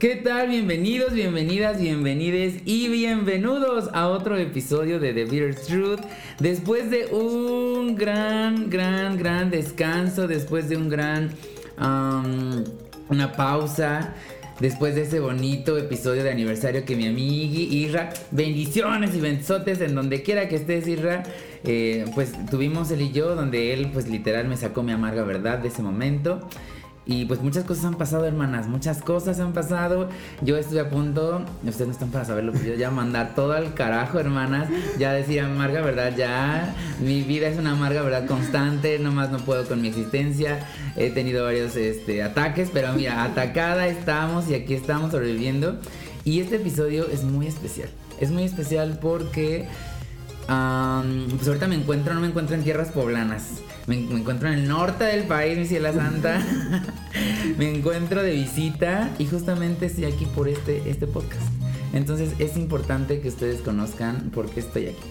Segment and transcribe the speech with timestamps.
[0.00, 0.48] ¿Qué tal?
[0.48, 6.00] Bienvenidos, bienvenidas, bienvenides y bienvenidos a otro episodio de The Bitter Truth.
[6.38, 11.28] Después de un gran, gran, gran descanso, después de un gran,
[13.10, 14.14] una pausa,
[14.58, 19.94] después de ese bonito episodio de aniversario que mi amiga Irra, bendiciones y benzotes en
[19.94, 21.24] donde quiera que estés Irra,
[21.62, 25.58] eh, pues tuvimos él y yo, donde él pues literal me sacó mi amarga verdad
[25.58, 26.48] de ese momento.
[27.12, 30.08] Y pues muchas cosas han pasado, hermanas, muchas cosas han pasado.
[30.42, 33.74] Yo estoy a punto, ustedes no están para saberlo, pero yo ya mandar todo al
[33.74, 34.68] carajo, hermanas.
[34.96, 36.14] Ya decir amarga, ¿verdad?
[36.16, 38.26] Ya mi vida es una amarga, ¿verdad?
[38.28, 40.60] Constante, nomás no puedo con mi existencia.
[40.94, 45.80] He tenido varios este, ataques, pero mira, atacada estamos y aquí estamos sobreviviendo.
[46.22, 47.88] Y este episodio es muy especial.
[48.20, 49.66] Es muy especial porque
[50.46, 53.62] pues ahorita me encuentro, no me encuentro en tierras poblanas.
[53.86, 56.40] Me, encuentro en el norte del país, mi ciela santa.
[57.58, 61.42] me encuentro de visita y justamente estoy aquí por este, este podcast.
[61.92, 65.02] Entonces es importante que ustedes conozcan por qué estoy aquí.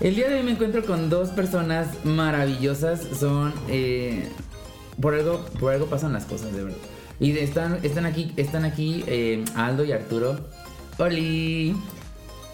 [0.00, 3.00] El día de hoy me encuentro con dos personas maravillosas.
[3.18, 3.52] Son.
[3.68, 4.28] Eh,
[5.00, 6.78] por, algo, por algo pasan las cosas, de verdad.
[7.20, 10.38] Y están, están aquí, están aquí eh, Aldo y Arturo.
[10.98, 11.74] ¡Holi!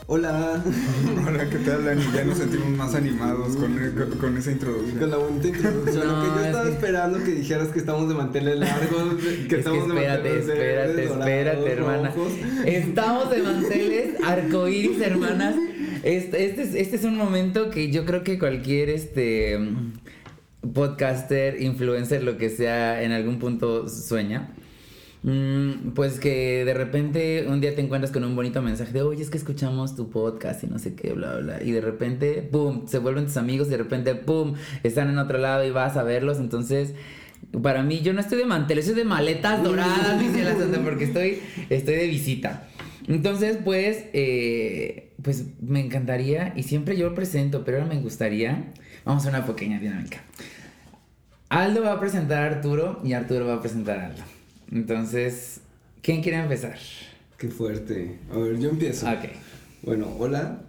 [0.07, 0.63] Hola.
[1.27, 2.03] Hola, ¿qué tal, Dani?
[2.15, 3.75] Ya nos sentimos más animados con,
[4.21, 4.99] con, esa introducción.
[4.99, 6.07] Con la bonita introducción.
[6.07, 9.15] lo que yo estaba esperando que dijeras que estamos de manteles largos,
[9.49, 12.15] que estamos de manteles Espérate, espérate, hermana.
[12.67, 15.55] Estamos de manteles arcoíris, hermanas.
[16.03, 19.59] Este, este, es, este es un momento que yo creo que cualquier este
[20.75, 24.51] podcaster, influencer, lo que sea, en algún punto sueña.
[25.25, 29.23] Mm, pues que de repente un día te encuentras con un bonito mensaje de, oye,
[29.23, 31.63] es que escuchamos tu podcast y no sé qué, bla, bla.
[31.63, 34.53] Y de repente, ¡pum!, se vuelven tus amigos y de repente, ¡pum!,
[34.83, 36.41] están en otro lado y vas a verlos.
[36.41, 36.95] Entonces,
[37.63, 41.05] para mí, yo no estoy de mantel, estoy de maletas doradas, dice la santa, porque
[41.05, 41.41] estoy,
[41.71, 42.69] estoy de visita.
[43.09, 48.73] Entonces, pues, eh, pues me encantaría, y siempre yo presento, pero ahora me gustaría,
[49.07, 50.23] vamos a una pequeña dinámica.
[51.49, 54.34] Aldo va a presentar a Arturo y Arturo va a presentar a Aldo.
[54.71, 55.61] Entonces,
[56.03, 56.79] ¿quién quiere empezar?
[57.39, 58.19] Qué fuerte.
[58.33, 59.07] A ver, yo empiezo.
[59.07, 59.31] Ok.
[59.83, 60.63] Bueno, hola.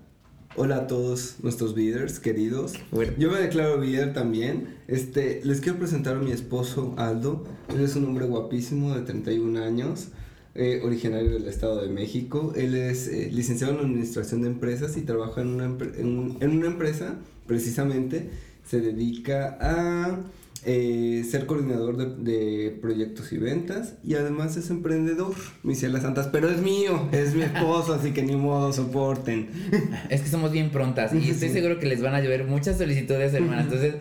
[0.58, 2.74] Hola a todos nuestros bidders queridos.
[3.18, 4.76] Yo me declaro bidder también.
[4.88, 7.44] Este, les quiero presentar a mi esposo Aldo.
[7.68, 10.10] Él es un hombre guapísimo de 31 años,
[10.54, 12.54] eh, originario del Estado de México.
[12.56, 17.16] Él es eh, licenciado en Administración de Empresas y trabaja en una, en una empresa,
[17.48, 18.30] precisamente,
[18.66, 20.22] se dedica a
[20.68, 26.50] eh, ser coordinador de, proyectos y ventas y además es emprendedor, mis cielas santas, pero
[26.50, 29.50] es mío, es mi esposo, así que ni modo, soporten.
[30.10, 33.34] Es que somos bien prontas y estoy seguro que les van a llover muchas solicitudes,
[33.34, 33.96] hermana, entonces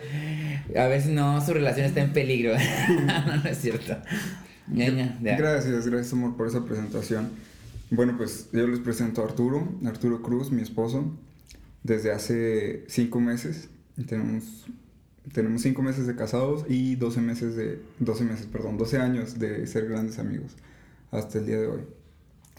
[0.76, 2.54] a ver si no su relación está en peligro.
[3.06, 3.96] no, no es cierto.
[4.66, 7.28] Gracias, gracias amor por esa presentación.
[7.90, 11.14] Bueno, pues yo les presento a Arturo, Arturo Cruz, mi esposo,
[11.82, 13.68] desde hace cinco meses.
[14.08, 14.66] Tenemos
[15.32, 19.66] tenemos cinco meses de casados y 12 meses de, 12 meses, perdón, 12 años de
[19.66, 20.56] ser grandes amigos
[21.10, 21.80] hasta el día de hoy.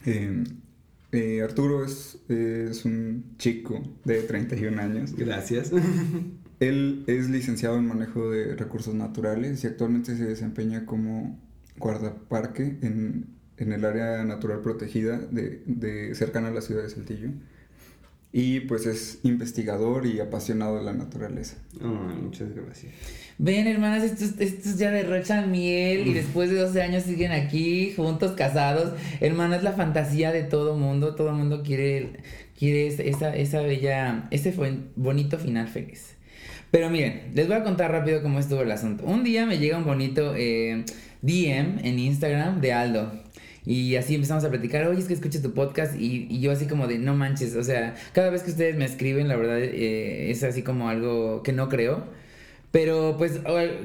[0.05, 0.43] Em,
[1.11, 5.15] eh, Arturo es, es un chico de 31 años.
[5.15, 5.71] Gracias.
[6.59, 11.39] Él es licenciado en manejo de recursos naturales y actualmente se desempeña como
[11.77, 17.29] guardaparque en, en el área natural protegida de, de cercana a la ciudad de Saltillo
[18.37, 21.55] y pues es investigador y apasionado de la naturaleza.
[21.79, 22.91] muchas gracias.
[23.37, 28.33] Ven, hermanas, estos, estos ya derrochan miel y después de 12 años siguen aquí, juntos,
[28.33, 28.91] casados.
[29.21, 31.15] Hermanas, la fantasía de todo mundo.
[31.15, 32.09] Todo mundo quiere,
[32.59, 36.15] quiere esa, esa bella, ese fue bonito final feliz.
[36.71, 39.05] Pero miren, les voy a contar rápido cómo estuvo el asunto.
[39.05, 40.83] Un día me llega un bonito eh,
[41.21, 43.24] DM en Instagram de Aldo.
[43.65, 46.87] Y así empezamos a platicar, oye, es que escuches tu podcast y, yo así como
[46.87, 50.43] de, no manches, o sea, cada vez que ustedes me escriben, la verdad eh, es
[50.43, 52.03] así como algo que no creo.
[52.71, 53.39] Pero pues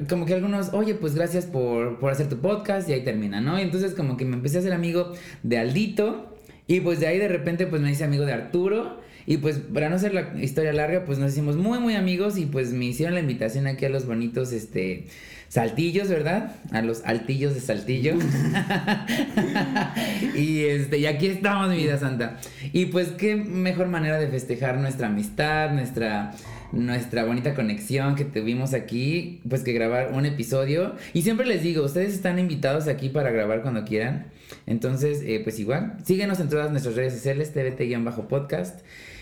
[0.09, 3.57] como que algunos, oye, pues gracias por, por hacer tu podcast y ahí termina, ¿no?
[3.57, 5.13] Y entonces como que me empecé a ser amigo
[5.43, 6.35] de Aldito
[6.67, 8.99] y pues de ahí de repente pues me hice amigo de Arturo.
[9.25, 12.47] Y pues para no hacer la historia larga, pues nos hicimos muy muy amigos y
[12.47, 15.05] pues me hicieron la invitación aquí a los bonitos este
[15.51, 16.55] saltillos, ¿verdad?
[16.71, 18.15] A los altillos de Saltillo.
[20.35, 22.39] y este y aquí estamos mi vida santa.
[22.71, 26.31] Y pues qué mejor manera de festejar nuestra amistad, nuestra
[26.71, 30.95] nuestra bonita conexión que tuvimos aquí, pues que grabar un episodio.
[31.13, 34.27] Y siempre les digo, ustedes están invitados aquí para grabar cuando quieran.
[34.67, 38.79] Entonces, eh, pues igual, síguenos en todas nuestras redes sociales, TVT-podcast.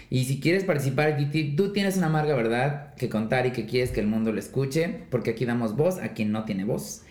[0.10, 1.18] Y si quieres participar,
[1.56, 5.04] tú tienes una amarga verdad que contar y que quieres que el mundo lo escuche,
[5.10, 7.04] porque aquí damos voz a quien no tiene voz.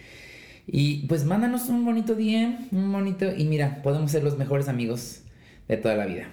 [0.66, 5.22] Y pues mándanos un bonito día, un bonito, y mira, podemos ser los mejores amigos
[5.68, 6.28] de toda la vida.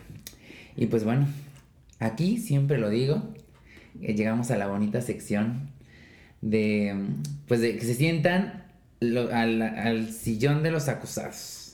[0.75, 1.27] Y pues bueno,
[1.99, 3.33] aquí siempre lo digo,
[4.01, 5.69] eh, llegamos a la bonita sección
[6.41, 6.95] de,
[7.47, 8.65] pues de que se sientan
[9.01, 11.64] al, sillón de los acusados.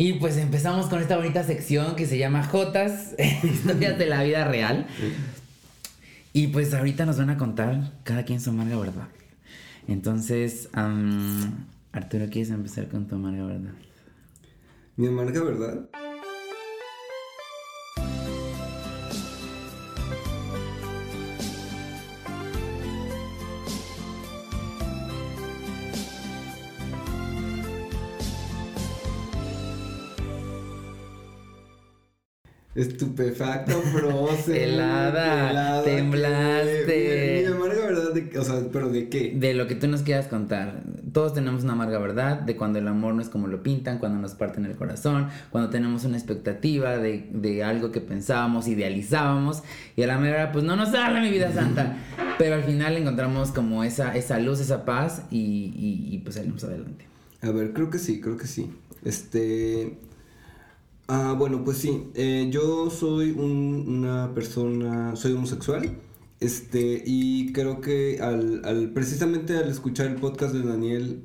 [0.00, 4.44] Y pues empezamos con esta bonita sección que se llama Jotas, historias de la vida
[4.44, 4.86] real.
[6.32, 9.08] Y pues ahorita nos van a contar cada quien su amarga verdad.
[9.88, 10.68] Entonces,
[11.90, 13.74] Arturo, ¿quieres empezar con tu amarga verdad?
[14.94, 15.88] Mi amarga verdad
[32.78, 34.54] Estupefacto, frozen.
[34.54, 37.44] helada, helada, temblaste.
[37.44, 39.32] Mi, amarga verdad, de, o sea, pero ¿de qué?
[39.34, 40.84] De lo que tú nos quieras contar.
[41.12, 44.20] Todos tenemos una amarga verdad de cuando el amor no es como lo pintan, cuando
[44.20, 49.64] nos parten el corazón, cuando tenemos una expectativa de, de algo que pensábamos, idealizábamos,
[49.96, 51.96] y a la mera pues no nos sale mi vida santa.
[52.38, 56.62] pero al final encontramos como esa, esa luz, esa paz, y, y, y pues salimos
[56.62, 57.06] adelante.
[57.42, 58.70] A ver, creo que sí, creo que sí.
[59.04, 59.98] Este,
[61.10, 65.96] Ah, bueno, pues sí, eh, yo soy una persona, soy homosexual,
[66.38, 71.22] este, y creo que al, precisamente al escuchar el podcast de Daniel,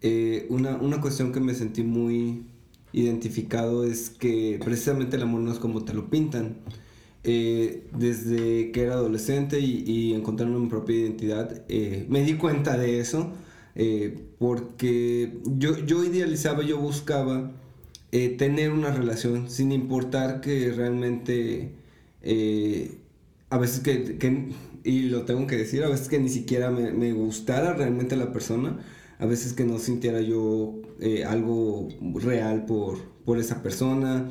[0.00, 2.44] eh, una, cuestión que me sentí muy
[2.92, 6.58] identificado es que precisamente el amor no es como te lo pintan.
[7.24, 11.66] Eh, desde que era adolescente y, y encontrando mi propia identidad,
[12.08, 13.32] me di cuenta de eso,
[14.38, 17.50] porque yo, yo idealizaba, yo buscaba
[18.12, 21.72] eh, tener una relación sin importar que realmente
[22.22, 22.98] eh,
[23.50, 24.52] a veces que,
[24.84, 28.78] y lo tengo que decir, a veces que ni siquiera me, gustara realmente la persona,
[29.18, 34.28] a veces que no sintiera yo eh, algo real por, por esa persona.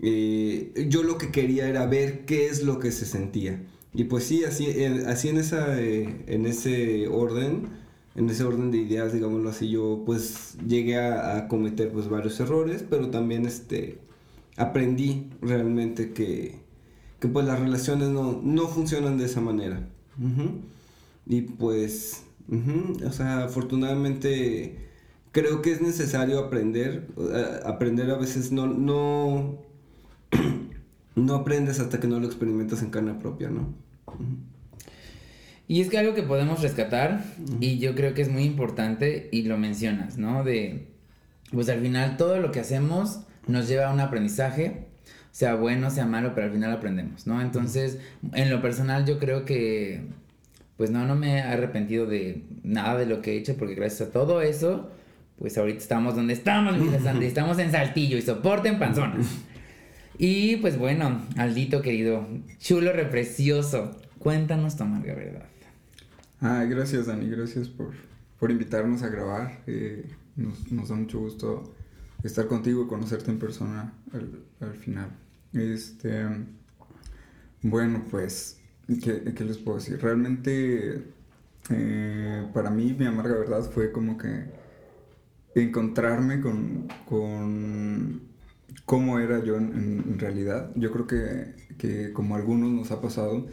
[0.00, 3.62] yo lo que quería era ver qué es lo que se sentía.
[3.94, 4.66] Y pues sí, así,
[5.06, 7.68] así en, esa, en ese orden
[8.18, 12.84] en ese orden de ideas, digámoslo así, yo pues llegué a, cometer pues varios errores,
[12.88, 14.00] pero también este
[14.56, 16.58] aprendí realmente que,
[17.20, 19.88] que pues las relaciones no, no funcionan de esa manera.
[21.26, 22.24] Y pues,
[23.06, 24.88] o sea, afortunadamente
[25.30, 29.58] creo que es necesario aprender, eh, aprender a veces no, no,
[31.14, 33.68] no aprendes hasta que no lo experimentas en carne propia, ¿no?
[35.68, 37.22] Y es que algo que podemos rescatar,
[37.60, 40.42] y yo creo que es muy importante, y lo mencionas, ¿no?
[40.42, 40.88] De,
[41.52, 44.86] pues al final todo lo que hacemos nos lleva a un aprendizaje,
[45.30, 47.42] sea bueno, sea malo, pero al final aprendemos, ¿no?
[47.42, 47.98] Entonces,
[48.32, 50.06] en lo personal yo creo que,
[50.78, 54.08] pues no, no me he arrepentido de nada de lo que he hecho, porque gracias
[54.08, 54.90] a todo eso,
[55.38, 59.26] pues ahorita estamos donde estamos, mi Sandy, estamos en Saltillo y soporten panzonas.
[60.16, 62.26] Y pues bueno, Aldito querido,
[62.58, 65.44] chulo, reprecioso, cuéntanos tu amarga verdad.
[66.40, 67.94] Ah, gracias Dani, gracias por,
[68.38, 69.62] por invitarnos a grabar.
[69.66, 71.74] Eh, nos, da mucho gusto
[72.22, 75.10] estar contigo y conocerte en persona al, al final.
[75.52, 76.26] Este,
[77.62, 80.00] bueno, pues, ¿qué, ¿qué, les puedo decir?
[80.00, 81.02] Realmente,
[81.70, 84.46] eh, para mí, mi amarga verdad fue como que
[85.56, 88.22] encontrarme con, con
[88.84, 90.70] cómo era yo en, realidad.
[90.76, 93.46] Yo creo que, que como algunos nos ha pasado,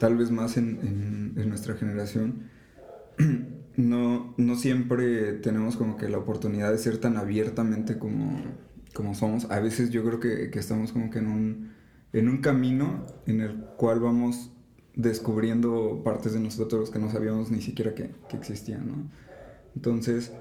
[0.00, 2.48] tal vez más en, nuestra generación,
[3.76, 8.40] no, no siempre tenemos como que la oportunidad de ser tan abiertamente como,
[8.94, 9.50] como somos.
[9.50, 11.72] A veces yo creo que, estamos como que en un,
[12.14, 14.50] en un camino en el cual vamos
[14.96, 19.10] descubriendo partes de nosotros que no sabíamos ni siquiera que, existían, ¿no?
[19.76, 20.32] Entonces,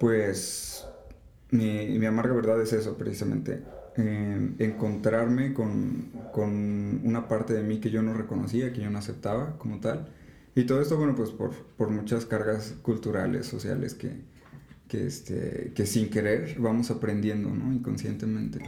[0.00, 0.86] pues
[1.50, 3.62] mi, mi amarga verdad es eso, precisamente
[3.98, 9.56] encontrarme con, con, una parte de mí que yo no reconocía, que yo no aceptaba
[9.58, 10.08] como tal,
[10.54, 14.22] Y todo esto, bueno, pues por, por muchas cargas culturales, sociales que,
[14.88, 17.72] que, este, que sin querer vamos aprendiendo, ¿no?
[17.72, 18.60] Inconscientemente.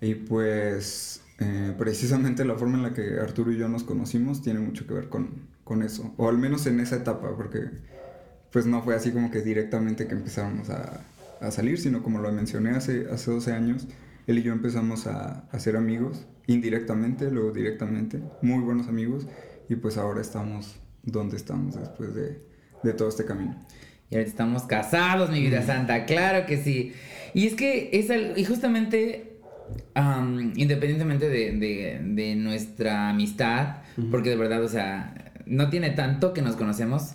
[0.00, 4.60] Y pues eh, precisamente la forma en la que Arturo y yo nos conocimos tiene
[4.60, 7.70] mucho que ver con, con, eso, o al menos en esa etapa, porque
[8.52, 11.04] pues no fue así como que directamente que empezamos a,
[11.40, 13.86] a salir, sino como lo mencioné hace, hace 12 años,
[14.26, 19.26] él y yo empezamos a, a ser amigos, indirectamente, luego directamente, muy buenos amigos,
[19.68, 22.40] y pues ahora estamos donde estamos después de,
[22.82, 23.56] de todo este camino.
[24.10, 26.92] Y ahorita estamos casados, mi vida santa, claro que sí.
[27.34, 29.38] Y es que es y justamente,
[30.54, 33.78] independientemente de, de, nuestra amistad,
[34.10, 37.14] porque de verdad, o sea, no tiene tanto que nos conocemos,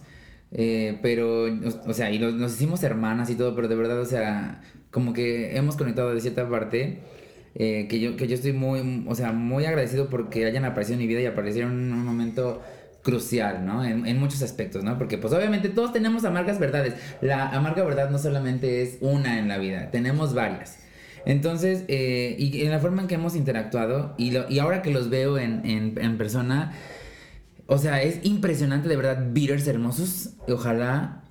[0.52, 1.46] eh, pero,
[1.86, 5.58] o sea, y nos, hicimos hermanas y todo, pero de verdad, o sea, como que
[5.58, 7.00] hemos conectado de cierta parte.
[7.54, 11.00] Eh, que, yo, que yo estoy muy, o sea, muy agradecido porque hayan aparecido en
[11.00, 12.62] mi vida y aparecieron en un momento
[13.04, 13.84] crucial, ¿no?
[13.84, 14.98] En, muchos aspectos, ¿no?
[14.98, 16.94] Porque pues obviamente todos tenemos amargas verdades.
[17.22, 20.80] La amarga verdad no solamente es una en la vida, tenemos varias.
[21.26, 24.92] Entonces, eh, y en la forma en que hemos interactuado, y, lo, y ahora que
[24.92, 26.74] los veo en, en, en, persona,
[27.68, 30.36] o sea, es impresionante de verdad, beaters hermosos.
[30.48, 31.24] Ojalá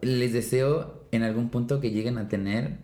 [0.00, 2.83] les deseo en algún punto que lleguen a tener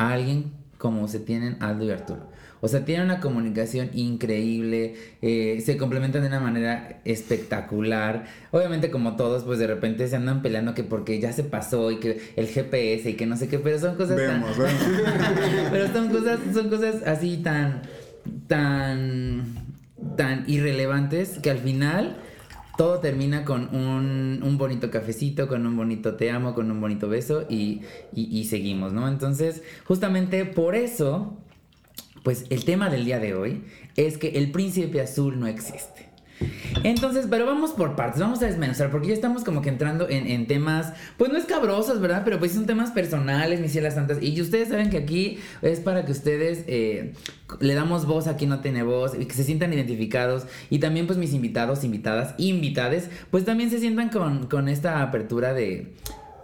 [0.00, 2.30] a alguien como se tienen Aldo y Arturo.
[2.62, 8.24] O sea, tienen una comunicación increíble, eh, se complementan de una manera espectacular.
[8.50, 12.00] Obviamente como todos, pues de repente se andan peleando que porque ya se pasó y
[12.00, 14.42] que el GPS y que no sé qué, pero son cosas tan...
[15.70, 17.82] pero son cosas, son cosas así tan,
[18.46, 19.54] tan,
[20.16, 22.16] tan irrelevantes que al final
[22.80, 27.10] todo termina con un, un, bonito cafecito, con un bonito te amo, con un bonito
[27.10, 27.82] beso y,
[28.14, 29.06] y, y, seguimos, ¿no?
[29.06, 31.36] Entonces, justamente por eso
[32.22, 33.64] pues el tema del día de hoy
[33.96, 36.09] es que el príncipe azul no existe.
[36.84, 40.46] Entonces, pero vamos por partes, vamos a desmenuzar, porque ya estamos como que entrando en,
[40.46, 42.22] temas, pues no escabrosos, ¿verdad?
[42.24, 44.18] Pero pues son temas personales, mis cielas santas.
[44.22, 47.12] Y ustedes saben que aquí es para que ustedes eh,
[47.60, 50.46] le damos voz a quien no tiene voz, y que se sientan identificados.
[50.70, 55.52] Y también pues mis invitados, invitadas, invitades, pues también se sientan con, con esta apertura
[55.52, 55.94] de,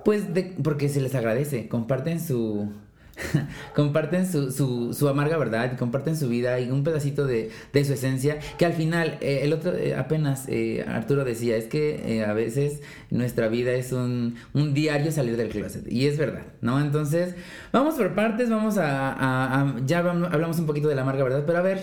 [0.05, 2.73] pues de, porque se les agradece, comparten su
[3.75, 4.52] comparten su,
[4.92, 8.75] su, amarga verdad, comparten su vida y un pedacito de, de su esencia, que al
[8.75, 13.73] final, eh, el otro, eh, apenas eh, Arturo decía, es que a veces nuestra vida
[13.73, 16.80] es un, un, diario salir del closet, y es verdad, ¿no?
[16.80, 17.35] Entonces,
[17.73, 21.58] vamos por partes, vamos a, a, ya hablamos un poquito de la amarga verdad, pero
[21.58, 21.80] a ver,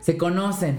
[0.00, 0.78] se conocen.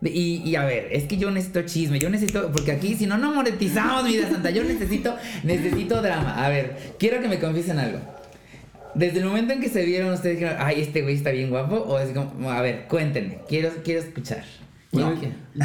[0.00, 3.18] Y, y, a ver, es que yo necesito chisme, yo necesito, porque aquí si no,
[3.18, 6.44] no monetizamos, vida santa, yo necesito, necesito drama.
[6.44, 7.98] A ver, quiero que me confiesen algo.
[8.98, 11.76] Desde el momento en que se vieron, ustedes dijeron, ay, este güey está bien guapo.
[11.76, 14.44] O es como, a ver, cuéntenme, quiero, quiero escuchar.
[14.90, 15.14] Bueno,
[15.54, 15.64] yo,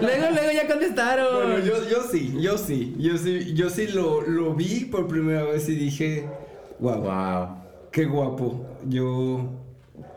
[0.00, 1.34] luego, luego ya contestaron.
[1.34, 5.44] Bueno, yo, yo sí, yo sí, yo sí, yo sí lo, lo vi por primera
[5.44, 6.24] vez y dije,
[6.80, 7.48] wow, wow,
[7.92, 8.66] qué guapo.
[8.88, 9.50] Yo,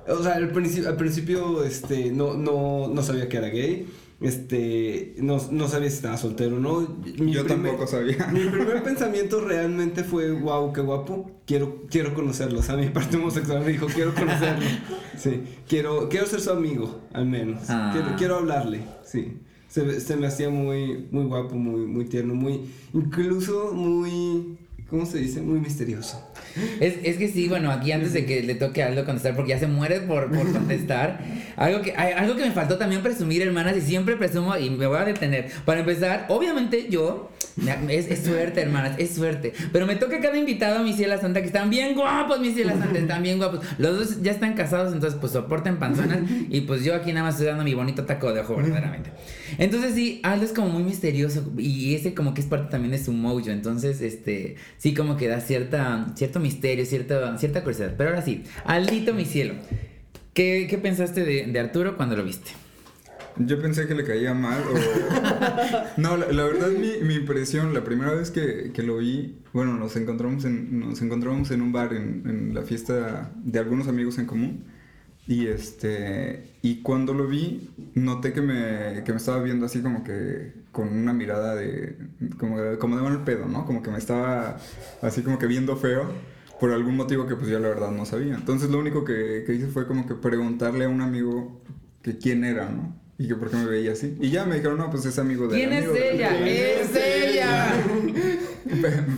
[0.08, 3.86] o sea, al principio, al principio este, no, no, no sabía que era gay
[4.22, 7.04] este, no, no sabía si estaba soltero o no.
[7.06, 8.28] Yo tampoco sabía.
[8.32, 12.60] Mi primer pensamiento realmente fue, wow, qué guapo, quiero, quiero conocerlo.
[12.60, 14.66] O sea, mi parte homosexual me dijo, quiero conocerlo.
[15.18, 17.70] Sí, quiero, quiero ser su amigo, al menos.
[17.70, 17.94] Ah.
[18.18, 19.38] Quiero, hablarle, sí.
[19.68, 22.62] Se, se, me hacía muy, muy guapo, muy, muy tierno, muy,
[22.92, 24.58] incluso muy,
[24.92, 25.42] ¿cómo se dice?
[25.42, 26.22] Muy misterioso.
[26.82, 29.52] Es, es, que sí, bueno, aquí antes de que le toque a Aldo contestar, porque
[29.52, 31.24] ya se muere por, por contestar,
[31.56, 34.98] algo que, algo que me faltó también presumir, hermanas, y siempre presumo, y me voy
[34.98, 35.50] a detener.
[35.64, 37.32] Para empezar, obviamente yo,
[37.90, 41.40] es, es suerte, hermanas, es suerte, pero me toca cada invitado a mi ciela santa,
[41.40, 43.62] que están bien guapos, mis cielas santas, están bien guapos.
[43.78, 46.20] Los dos ya están casados, entonces pues soporten panzonas,
[46.50, 49.12] y pues yo aquí nada más estoy dando mi bonito taco de ojo, verdaderamente.
[49.58, 53.02] Entonces sí, Aldo es como muy misterioso, y ese como que es parte también de
[53.02, 57.94] su mojo, entonces, este, sí como que da cierta, cierto misterio, cierta, cierta curiosidad.
[57.96, 59.54] Pero ahora sí, Aldito, mi cielo,
[60.34, 62.50] ¿qué, qué pensaste de, Arturo cuando lo viste?
[63.38, 64.62] Yo pensé que le caía mal
[65.98, 70.46] no, la, verdad mi, impresión, la primera vez que, que, lo vi, bueno, nos encontramos
[70.46, 74.66] en, nos encontramos en un bar en la fiesta de algunos amigos en común.
[75.28, 80.04] Y este y cuando lo vi, noté que me, que me estaba viendo así como
[80.04, 81.98] que con una mirada de
[82.38, 83.66] como, como de mal pedo, ¿no?
[83.66, 84.58] Como que me estaba
[85.02, 86.12] así como que viendo feo
[86.60, 88.36] por algún motivo que pues yo la verdad no sabía.
[88.36, 91.62] Entonces lo único que, que hice fue como que preguntarle a un amigo
[92.04, 92.96] que quién era, ¿no?
[93.18, 94.18] Y que por qué me veía así.
[94.20, 96.48] Y ya me dijeron, no, pues es amigo de ¿Quién es ella?
[96.48, 97.84] ¡Es ella!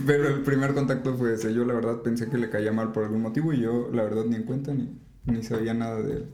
[0.06, 1.54] Pero el primer contacto fue ese.
[1.54, 4.24] Yo la verdad pensé que le caía mal por algún motivo y yo la verdad
[4.24, 6.26] ni en cuenta ni, ni sabía nada de él.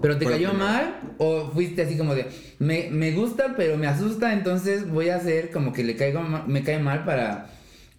[0.00, 2.26] ¿Pero te cayó mal o fuiste así como de,
[2.58, 6.64] me, me gusta pero me asusta, entonces voy a hacer como que le caigo me
[6.64, 7.52] cae mal para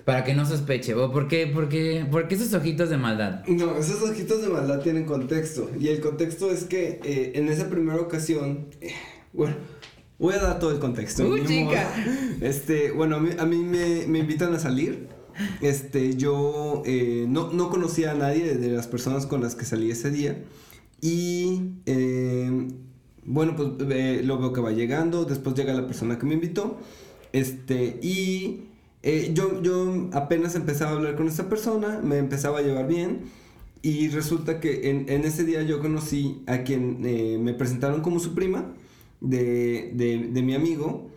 [0.06, 0.94] para que no sospeche.
[0.96, 3.46] ¿O por qué, por, qué, por qué esos ojitos de maldad?
[3.48, 5.70] No, esos ojitos de maldad tienen contexto.
[5.80, 8.68] Y el contexto es que eh, en esa primera ocasión.
[8.82, 8.92] Eh,
[9.32, 9.56] bueno,
[10.20, 11.28] voy a dar todo el contexto.
[11.28, 11.90] ¡Uy, chica!
[12.42, 15.08] Este, bueno, a mí, a mí me, me, invitan a salir.
[15.62, 19.92] Este, yo eh, no, no, conocía a nadie de las personas con las que salí
[19.92, 20.44] ese día.
[21.02, 21.62] Y.
[23.26, 23.70] bueno, pues
[24.26, 25.26] lo veo que va llegando.
[25.26, 26.78] Después llega la persona que me invitó.
[27.34, 28.68] Este, y
[29.02, 33.24] eh, yo, yo apenas empezaba a hablar con esta persona, me empezaba a llevar bien
[33.82, 38.34] y resulta que en, ese día yo conocí a quien eh, me presentaron como su
[38.34, 38.74] prima
[39.20, 41.10] de, de, de, mi amigo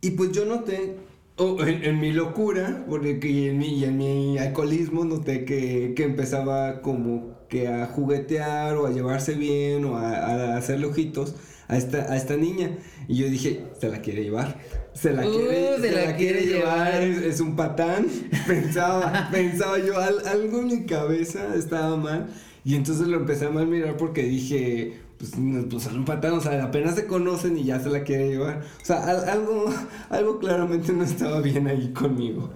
[0.00, 0.96] y pues yo noté,
[1.38, 6.82] oh, en, mi locura, porque y en, mi, en mi alcoholismo noté que, que, empezaba
[6.82, 11.34] como que a juguetear o a llevarse bien o a, a hacerle ojitos
[11.68, 12.76] a esta, a esta niña
[13.08, 14.56] y yo dije, se la quiere llevar
[14.98, 18.06] se la quiere, uh, se, la, quiere, llevar, Es, un patán.
[18.48, 22.26] Pensaba, pensaba yo, algo en mi cabeza estaba mal.
[22.64, 25.32] Y entonces lo empecé a mal mirar porque dije, pues,
[25.68, 28.62] pues es un patán, o sea, apenas se conocen y ya se la quiere llevar.
[28.80, 29.64] O sea, algo,
[30.10, 32.50] algo claramente no estaba bien ahí conmigo.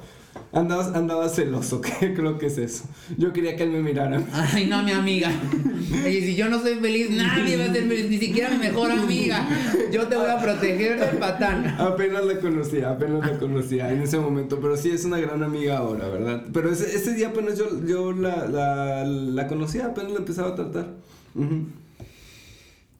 [0.52, 2.85] Andaba, andaba celoso, que creo que es eso.
[3.19, 4.23] Yo quería que él me mirara.
[4.33, 5.31] Ay, no, mi amiga.
[6.07, 8.92] Y si yo no soy feliz, nadie va a ser feliz, ni siquiera mi mejor
[8.92, 9.49] amiga.
[9.90, 11.66] Yo te voy a proteger del patán.
[11.78, 15.78] Apenas la conocía, apenas la conocía en ese momento, pero sí es una gran amiga
[15.78, 16.45] ahora, ¿verdad?
[16.52, 20.54] Pero ese, ese día apenas yo, yo la, la, la conocía, apenas la empezaba a
[20.54, 20.87] tratar.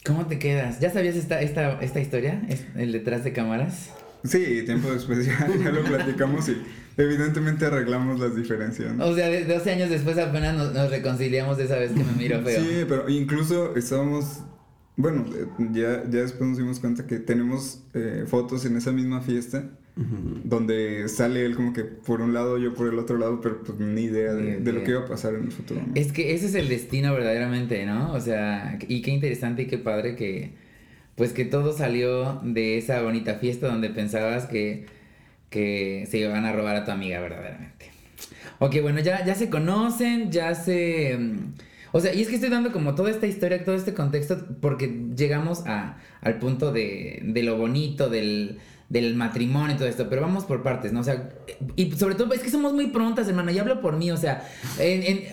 [0.05, 0.81] ¿Cómo te quedas?
[0.81, 2.43] ¿Ya sabías esta, esta, esta historia?
[2.77, 3.91] ¿El detrás de cámaras?
[4.25, 6.57] Sí, tiempo después ya, ya lo platicamos y
[6.97, 8.93] Evidentemente arreglamos las diferencias.
[9.01, 12.61] O sea, 12 años después apenas nos, reconciliamos de esa vez que me miro feo.
[12.61, 14.41] Sí, pero incluso estábamos.
[14.97, 15.25] Bueno,
[15.73, 21.07] ya, ya después nos dimos cuenta que tenemos eh, fotos en esa misma fiesta donde
[21.09, 24.03] sale él como que por un lado, yo por el otro lado, pero pues ni
[24.03, 25.83] idea de, lo que iba a pasar en el futuro.
[25.95, 28.13] Es que ese es el destino verdaderamente, ¿no?
[28.15, 30.53] O sea, y qué interesante y qué padre que,
[31.15, 34.87] pues que todo salió de esa bonita fiesta donde pensabas que
[35.53, 37.93] que se iban a robar a tu amiga verdaderamente.
[38.59, 41.17] Ok, bueno, ya, ya se conocen, ya se...
[41.17, 41.55] Mm,
[41.93, 45.11] o sea, y es que estoy dando como toda esta historia, todo este contexto, porque
[45.15, 48.59] llegamos a, al punto de, de lo bonito, del,
[48.93, 51.01] del matrimonio y todo esto, pero vamos por partes, ¿no?
[51.01, 51.31] O sea,
[51.77, 54.47] y sobre todo es que somos muy prontas, hermano, y hablo por mí, o sea,
[54.79, 55.25] en,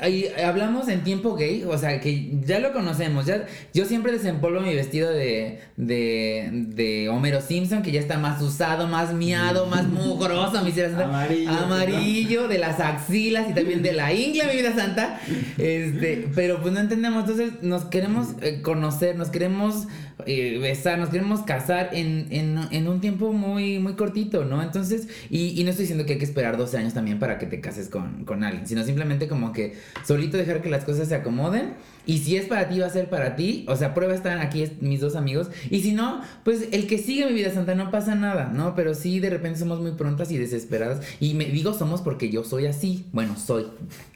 [0.41, 4.73] hablamos en tiempo gay, o sea, que ya lo conocemos, ya, yo siempre desempolvo mi
[4.73, 10.63] vestido de, de, de Homero Simpson, que ya está más usado, más miado, más mugroso,
[10.63, 15.19] mi amarillo, amarillo, de las axilas y también de la ingle, mi vida santa,
[15.57, 19.85] este, pero pues no entendemos, entonces nos queremos eh, conocer, nos queremos
[20.25, 24.61] eh, besar, nos queremos casar en, en, en, un tiempo muy, muy cortito, ¿no?
[24.61, 27.45] Entonces, y, y, no estoy diciendo que hay que esperar 12 años también para que
[27.45, 31.15] te cases con, con alguien, sino simplemente como que solito dejar que las cosas se
[31.15, 31.75] acomoden.
[32.05, 33.65] Y si es para ti, va a ser para ti.
[33.67, 35.49] O sea, prueba están aquí mis dos amigos.
[35.69, 38.73] Y si no, pues el que sigue mi vida santa no pasa nada, ¿no?
[38.73, 41.05] Pero sí, de repente somos muy prontas y desesperadas.
[41.19, 43.05] Y me digo somos porque yo soy así.
[43.11, 43.67] Bueno, soy.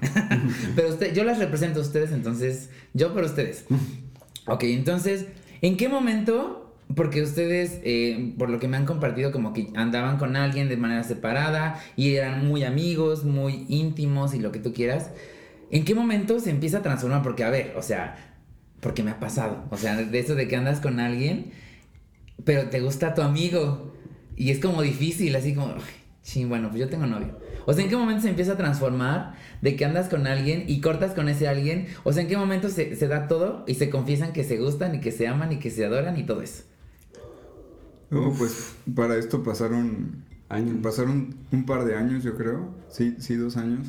[0.75, 3.65] Pero usted, yo las represento a ustedes, entonces, yo por ustedes.
[4.47, 5.27] Ok, entonces
[5.63, 6.75] ¿En qué momento?
[6.93, 10.75] Porque ustedes, eh, por lo que me han compartido, como que andaban con alguien de
[10.75, 15.11] manera separada y eran muy amigos, muy íntimos y lo que tú quieras.
[15.71, 17.23] ¿En qué momento se empieza a transformar?
[17.23, 18.35] Porque, a ver, o sea,
[18.81, 19.63] porque me ha pasado.
[19.69, 21.53] O sea, de eso de que andas con alguien,
[22.43, 23.93] pero te gusta tu amigo.
[24.35, 25.75] Y es como difícil, así como,
[26.23, 27.39] sí, bueno, pues yo tengo novio.
[27.65, 30.81] O sea, ¿en qué momento se empieza a transformar de que andas con alguien y
[30.81, 31.87] cortas con ese alguien?
[32.03, 34.99] O sea, ¿en qué momento se, da todo y se confiesan que se gustan y
[34.99, 36.63] que se aman y que se adoran y todo eso?
[38.09, 40.77] Pues para esto pasaron años.
[40.83, 42.73] Pasaron un par de años, yo creo.
[42.89, 43.87] Sí, sí, dos años.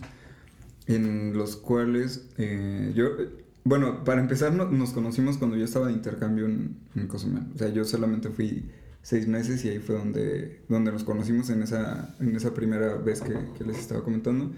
[0.86, 3.10] En los cuales eh, yo.
[3.64, 7.44] Bueno, para empezar, nos conocimos cuando yo estaba de intercambio en, en Cozumel.
[7.54, 8.64] O sea, yo solamente fui
[9.04, 13.20] seis meses y ahí fue donde, donde nos conocimos en esa, en esa primera vez
[13.20, 14.50] que, les estaba comentando.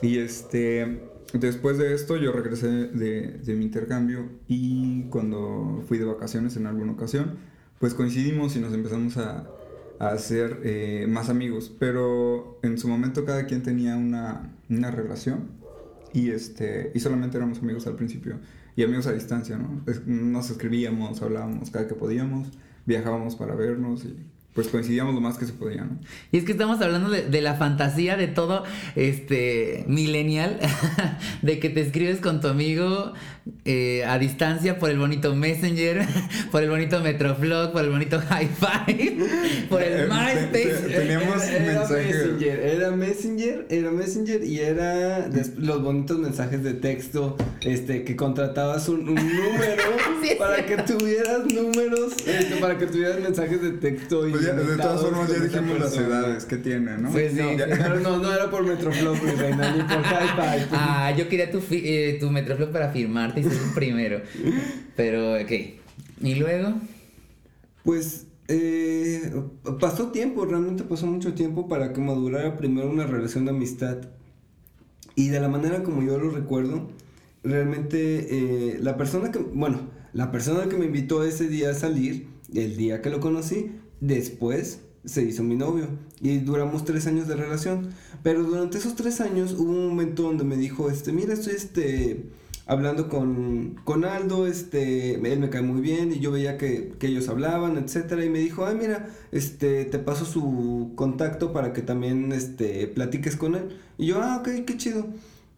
[0.00, 1.02] Y este,
[1.34, 6.68] después de esto yo regresé de, de, mi intercambio y cuando fui de vacaciones en
[6.68, 7.38] alguna ocasión,
[7.80, 9.50] pues coincidimos y nos empezamos a,
[9.98, 11.74] a hacer eh, más amigos.
[11.76, 15.48] Pero en su momento cada quien tenía una, una relación
[16.12, 18.38] y, este, y solamente éramos amigos al principio
[18.76, 19.82] y amigos a distancia, ¿no?
[20.06, 22.46] Nos escribíamos, hablábamos cada que podíamos
[22.90, 24.16] viajábamos para vernos y
[24.54, 25.98] pues coincidíamos lo más que se podía, ¿no?
[26.32, 28.64] Y es que estamos hablando de, la fantasía de todo
[28.96, 30.58] este millennial,
[31.42, 33.12] de que te escribes con tu amigo
[33.64, 36.04] eh, a distancia por el bonito Messenger,
[36.50, 39.18] por el bonito Metroflog, por el bonito Hi-Fi,
[39.68, 40.96] por el eh, MySpace.
[40.96, 48.02] Teníamos era Messenger, era Messenger, era Messenger y era los bonitos mensajes de texto, este,
[48.02, 49.82] que contratabas un, número
[50.38, 55.00] para que tuvieras números, este, para que tuvieras mensajes de texto y pues de todas
[55.00, 57.10] formas ya dijimos las edades que tiene, ¿no?
[57.10, 57.40] Pues sí,
[58.02, 62.18] no, no, era por Metroflop, mi reina, ni por hi Ah, yo quería tu, eh,
[62.20, 64.20] tu Metroflop para firmarte y ser el primero.
[64.96, 65.50] Pero, ok.
[66.22, 66.74] ¿Y luego?
[67.84, 69.32] Pues eh,
[69.78, 73.98] pasó tiempo, realmente pasó mucho tiempo para que madurara primero una relación de amistad.
[75.14, 76.88] Y de la manera como yo lo recuerdo,
[77.42, 78.26] realmente
[78.74, 79.80] eh, la persona que, bueno,
[80.12, 84.80] la persona que me invitó ese día a salir, el día que lo conocí, Después
[85.04, 85.86] se hizo mi novio
[86.20, 87.90] y duramos tres años de relación.
[88.22, 92.24] Pero durante esos tres años hubo un momento donde me dijo, este, mira, estoy este,
[92.66, 97.08] hablando con, con Aldo, este, él me cae muy bien y yo veía que, que,
[97.08, 101.82] ellos hablaban, etcétera, y me dijo, ay, mira, este, te paso su contacto para que
[101.82, 103.76] también, este, platiques con él.
[103.98, 105.06] Y yo, ah, ok, qué chido.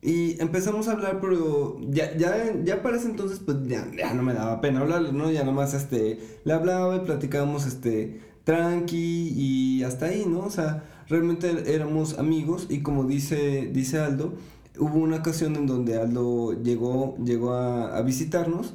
[0.04, 4.24] Y empezamos a hablar, pero ya, ya, ya para ese entonces, pues ya, ya no
[4.24, 5.30] me daba pena hablarle, ¿no?
[5.30, 10.40] Ya nomás, este, le hablaba y platicábamos, este, tranqui y hasta ahí, ¿no?
[10.40, 14.34] O sea, realmente éramos amigos y como dice, dice Aldo,
[14.78, 18.74] hubo una ocasión en donde Aldo llegó, llegó a, visitarnos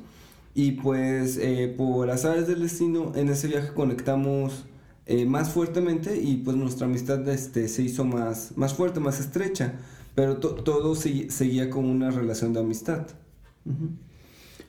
[0.53, 4.65] y pues eh, por azares del destino en ese viaje conectamos
[5.06, 9.73] eh, más fuertemente y pues nuestra amistad este, se hizo más, más fuerte, más estrecha,
[10.15, 13.08] pero todo seguía como una relación de amistad.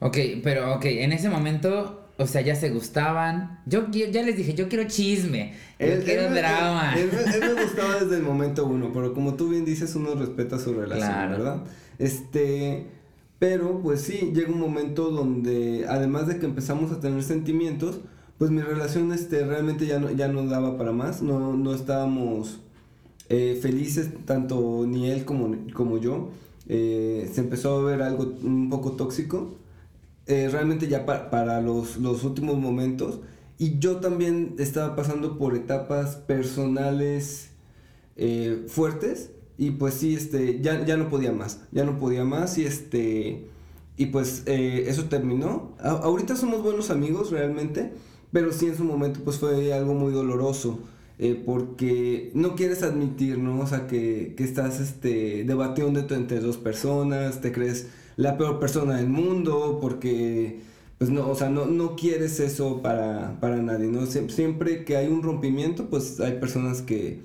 [0.00, 3.60] Ok, pero ok, en ese momento o sea, ya se gustaban.
[3.64, 5.54] Yo ya les dije, yo quiero chisme.
[5.78, 6.94] Yo quiero drama.
[6.98, 10.74] Él, me gustaba desde el momento uno, pero como tú bien dices, uno respeta su
[10.74, 11.64] relación, ¿verdad?
[11.98, 12.86] Este.
[13.38, 18.00] Pero, pues sí, llega un momento donde, además de que empezamos a tener sentimientos,
[18.36, 21.22] pues mi relación este, realmente ya no, ya no daba para más.
[21.22, 22.58] No, no estábamos
[23.28, 26.30] eh, felices, tanto ni él como, como yo.
[26.68, 29.54] Eh, se empezó a ver algo un poco tóxico.
[30.28, 33.20] Eh, realmente ya para los, los últimos momentos.
[33.56, 37.48] Y yo también estaba pasando por etapas personales
[38.16, 39.30] eh, fuertes.
[39.56, 41.60] Y pues sí, este, ya, ya no podía más.
[41.72, 42.58] Ya no podía más.
[42.58, 43.48] Y este.
[43.96, 45.74] Y pues eh, eso terminó.
[45.82, 47.92] ahorita somos buenos amigos realmente.
[48.30, 50.78] Pero sí en su momento pues fue algo muy doloroso.
[51.46, 53.60] porque no quieres admitir, ¿no?
[53.60, 57.88] O sea, que, que estás este, debatiendo entre dos personas, te crees
[58.18, 60.60] la peor persona del mundo, porque,
[60.98, 64.06] pues no, o sea, no, no quieres eso para, para nadie, ¿no?
[64.06, 67.20] siempre que hay un rompimiento, pues hay personas que,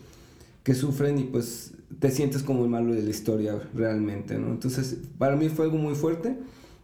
[0.64, 4.52] que sufren y pues te sientes como el malo de la historia realmente, ¿no?
[4.52, 6.38] Entonces, para mí fue algo muy fuerte,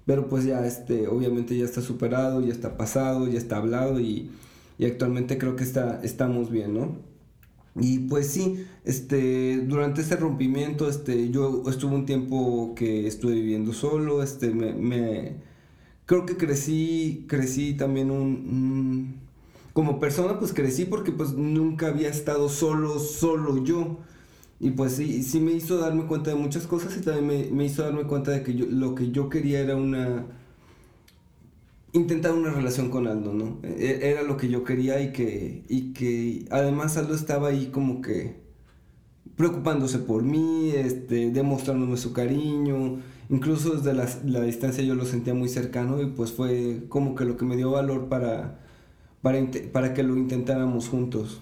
[0.07, 4.31] pero pues ya, este, obviamente ya está superado, ya está pasado, ya está hablado y,
[4.79, 6.97] y actualmente creo que está, estamos bien, ¿no?
[7.75, 13.73] Y pues sí, este, durante ese rompimiento, este, yo estuve un tiempo que estuve viviendo
[13.73, 15.37] solo, este, me,
[16.05, 19.19] creo que crecí, crecí también un,
[19.73, 23.99] como persona, pues crecí porque pues nunca había estado solo, solo yo.
[24.59, 27.65] Y pues sí, sí me hizo darme cuenta de muchas cosas y también me, me
[27.65, 30.25] hizo darme cuenta de que yo, lo que yo quería era una,
[31.93, 33.59] intentar una relación con Aldo, ¿no?
[33.63, 38.01] E, era lo que yo quería y que, y que además Aldo estaba ahí como
[38.01, 38.39] que
[39.35, 42.99] preocupándose por mí, este, demostrándome su cariño,
[43.29, 47.23] incluso desde la, la, distancia yo lo sentía muy cercano y pues fue como que
[47.23, 48.59] lo que me dio valor para,
[49.21, 49.39] para,
[49.71, 51.41] para que lo intentáramos juntos.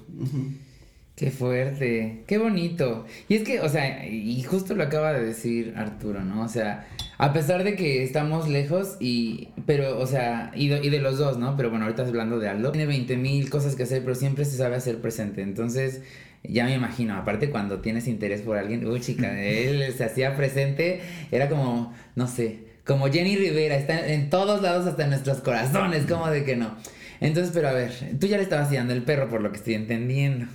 [1.17, 3.07] Qué fuerte, qué bonito.
[3.27, 6.43] Y es que, o sea, y justo lo acaba de decir Arturo, ¿no?
[6.43, 10.91] O sea, a pesar de que estamos lejos y, pero, o sea, y de, y
[10.91, 11.57] de los dos, ¿no?
[11.57, 12.71] Pero bueno, ahorita hablando de Aldo.
[12.71, 15.41] Tiene 20 mil cosas que hacer, pero siempre se sabe hacer presente.
[15.41, 16.03] Entonces,
[16.43, 21.01] ya me imagino, aparte cuando tienes interés por alguien, uy, chica, él se hacía presente,
[21.31, 26.05] era como, no sé, como Jenny Rivera, está en todos lados hasta en nuestros corazones,
[26.05, 26.77] como de que no.
[27.21, 29.73] Entonces, pero a ver, tú ya le estabas guiando el perro por lo que estoy
[29.73, 30.45] entendiendo.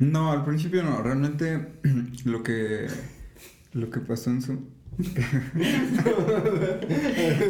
[0.00, 1.02] No, al principio no.
[1.02, 1.68] Realmente
[2.24, 2.88] lo que
[3.72, 4.58] lo que pasó en su
[5.02, 5.20] se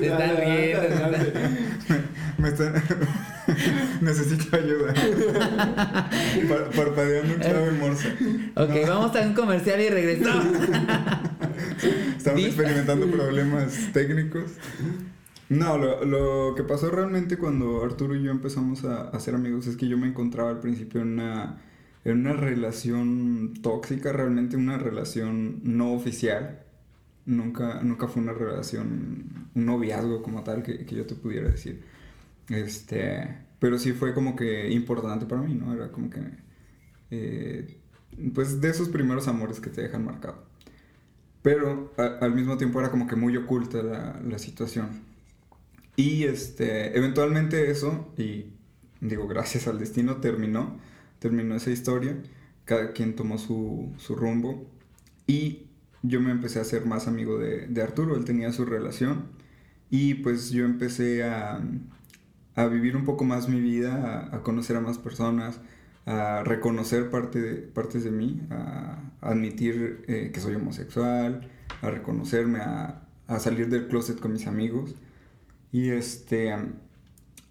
[0.07, 0.83] están riendo.
[2.39, 2.75] Me, están...
[4.01, 4.95] Necesito ayuda.
[6.77, 8.15] parpadeando un clave morse.
[8.55, 10.47] Ok, vamos a un comercial y regresamos.
[12.17, 14.53] Estamos experimentando problemas técnicos.
[15.49, 19.67] No, lo, lo, que pasó realmente cuando Arturo y yo empezamos a, a ser amigos
[19.67, 21.59] es que yo me encontraba al principio en una,
[22.05, 26.65] en una relación tóxica, realmente una relación no oficial.
[27.27, 31.83] Nunca, nunca fue una relación, un noviazgo como tal que, que yo te pudiera decir.
[32.49, 35.73] Este, pero sí fue como que importante para mí, ¿no?
[35.75, 36.21] Era como que,
[37.11, 37.79] eh,
[38.35, 40.45] pues de esos primeros amores que te dejan marcado.
[41.43, 45.03] Pero al mismo tiempo era como que muy oculta la, la situación.
[45.97, 48.47] Y este, eventualmente eso, y
[49.01, 50.79] digo, gracias al destino, terminó,
[51.21, 52.17] terminó esa historia,
[52.65, 54.67] cada quien tomó su, su rumbo
[55.27, 55.67] y
[56.03, 59.27] yo me empecé a ser más amigo de, de, Arturo, él tenía su relación
[59.91, 61.63] y pues yo empecé a,
[62.57, 65.61] a vivir un poco más mi vida, a, conocer a más personas,
[66.07, 71.49] a reconocer parte partes de mí, a, admitir eh, que soy homosexual,
[71.83, 74.95] a reconocerme, a, a salir del closet con mis amigos.
[75.73, 76.57] Y este.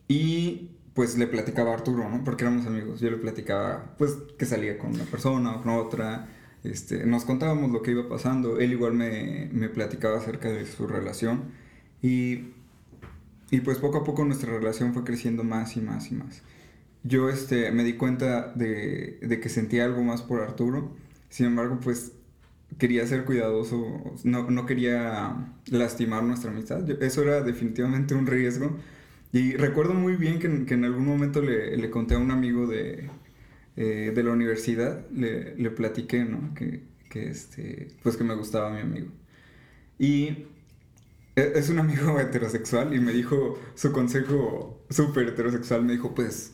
[0.07, 2.25] Y pues le platicaba a Arturo, ¿no?
[2.25, 2.99] Porque éramos amigos.
[2.99, 6.27] Yo le platicaba, pues, que salía con una persona o con otra.
[6.65, 8.59] Este, nos contábamos lo que iba pasando.
[8.59, 11.53] Él igual me, me platicaba acerca de su relación.
[12.01, 12.47] Y,
[13.49, 16.41] y pues poco a poco nuestra relación fue creciendo más y más y más.
[17.05, 20.91] Yo este, me di cuenta de, de que sentía algo más por Arturo.
[21.29, 22.11] Sin embargo, pues
[22.77, 26.89] quería ser cuidadoso, no, no quería lastimar nuestra amistad.
[27.01, 28.75] eso era definitivamente un riesgo.
[29.31, 32.65] Y recuerdo muy bien que, que en algún momento le, le, conté a un amigo
[32.67, 33.09] de,
[33.75, 36.53] eh, de la universidad, le, le platiqué, ¿no?
[36.55, 39.11] Que, que, este, pues que me gustaba mi amigo.
[39.99, 40.47] Y
[41.35, 46.53] e, es un amigo heterosexual y me dijo su consejo súper heterosexual, me dijo, pues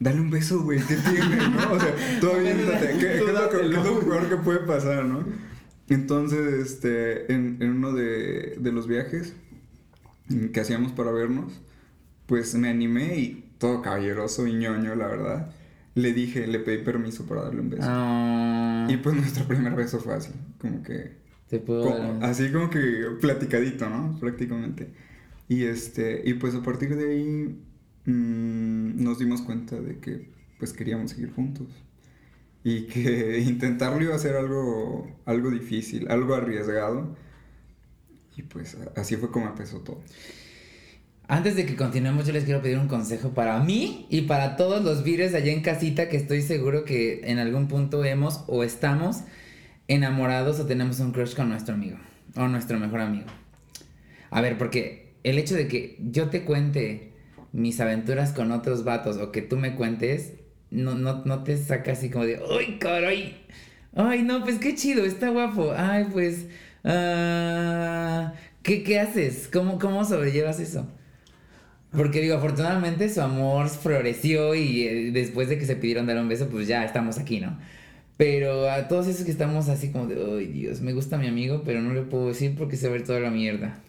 [0.00, 1.72] dale un beso, güey, ¿qué tiene, no?
[1.72, 5.24] O sea, todavía ¿qué, ¿qué, es lo, que, lo peor que puede pasar, no?
[5.88, 9.34] Entonces, este, en, en uno de, de, los viajes
[10.52, 11.62] que hacíamos para vernos,
[12.28, 15.50] pues me animé y todo caballeroso y ñoño, la verdad.
[15.94, 17.86] Le dije, le pedí permiso para darle un beso.
[17.86, 18.86] Ah.
[18.88, 21.16] Y pues nuestro primer beso fue así, como que...
[21.48, 24.18] Te puedo Así como que platicadito, ¿no?
[24.20, 24.92] Prácticamente.
[25.48, 27.58] Y este, y pues a partir de ahí
[28.04, 31.68] mmm, nos dimos cuenta de que pues queríamos seguir juntos
[32.62, 37.16] y que intentarlo iba a ser algo, algo difícil, algo arriesgado.
[38.36, 40.02] Y pues así fue como empezó todo.
[41.30, 44.82] Antes de que continuemos, yo les quiero pedir un consejo para mí y para todos
[44.82, 49.24] los virus allá en casita que estoy seguro que en algún punto hemos o estamos
[49.88, 51.98] enamorados o tenemos un crush con nuestro amigo
[52.34, 53.26] o nuestro mejor amigo.
[54.30, 57.12] A ver, porque el hecho de que yo te cuente
[57.52, 60.32] mis aventuras con otros vatos o que tú me cuentes
[60.70, 63.36] no, no, no te saca así como de, ¡ay, caray!
[63.94, 65.74] Ay, no, pues qué chido, está guapo.
[65.76, 66.46] Ay, pues,
[66.84, 69.46] uh, ¿qué, ¿qué, haces?
[69.52, 70.86] ¿Cómo, ¿Cómo sobrellevas eso?
[71.90, 76.28] Porque digo, afortunadamente su amor floreció y eh, después de que se pidieron dar un
[76.28, 77.58] beso, pues ya estamos aquí, ¿no?
[78.16, 81.62] Pero a todos esos que estamos así como de, ay Dios, me gusta mi amigo,
[81.64, 83.80] pero no le puedo decir porque se ve toda la mierda.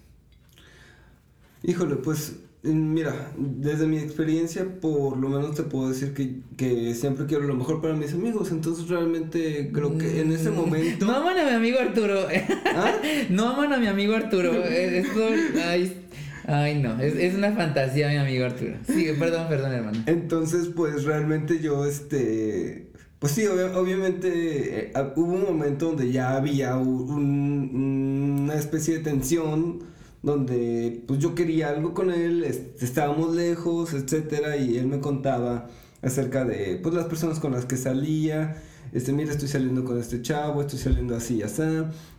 [1.64, 7.26] Híjole, pues Mira, desde mi experiencia, por lo menos te puedo decir que, que, siempre
[7.26, 8.52] quiero lo mejor para mis amigos.
[8.52, 10.56] Entonces, realmente creo que en ese mm.
[10.56, 11.06] momento.
[11.06, 12.28] No aman a mi amigo Arturo.
[12.76, 12.96] ¿Ah?
[13.30, 14.52] no aman a mi amigo Arturo.
[14.66, 15.30] Esto.
[15.66, 15.96] Ay,
[16.46, 17.00] ay no.
[17.00, 18.76] Es, es, una fantasía, mi amigo Arturo.
[18.88, 20.04] Sí, perdón, perdón, hermano.
[20.06, 22.88] Entonces, pues realmente yo, este.
[23.20, 29.84] Pues sí, obviamente eh, hubo un momento donde ya había un, una especie de tensión
[30.22, 35.70] donde pues yo quería algo con él, estábamos lejos, etcétera, y él me contaba
[36.02, 40.22] acerca de pues las personas con las que salía, este, mira, estoy saliendo con este
[40.22, 41.64] chavo, estoy saliendo así y así,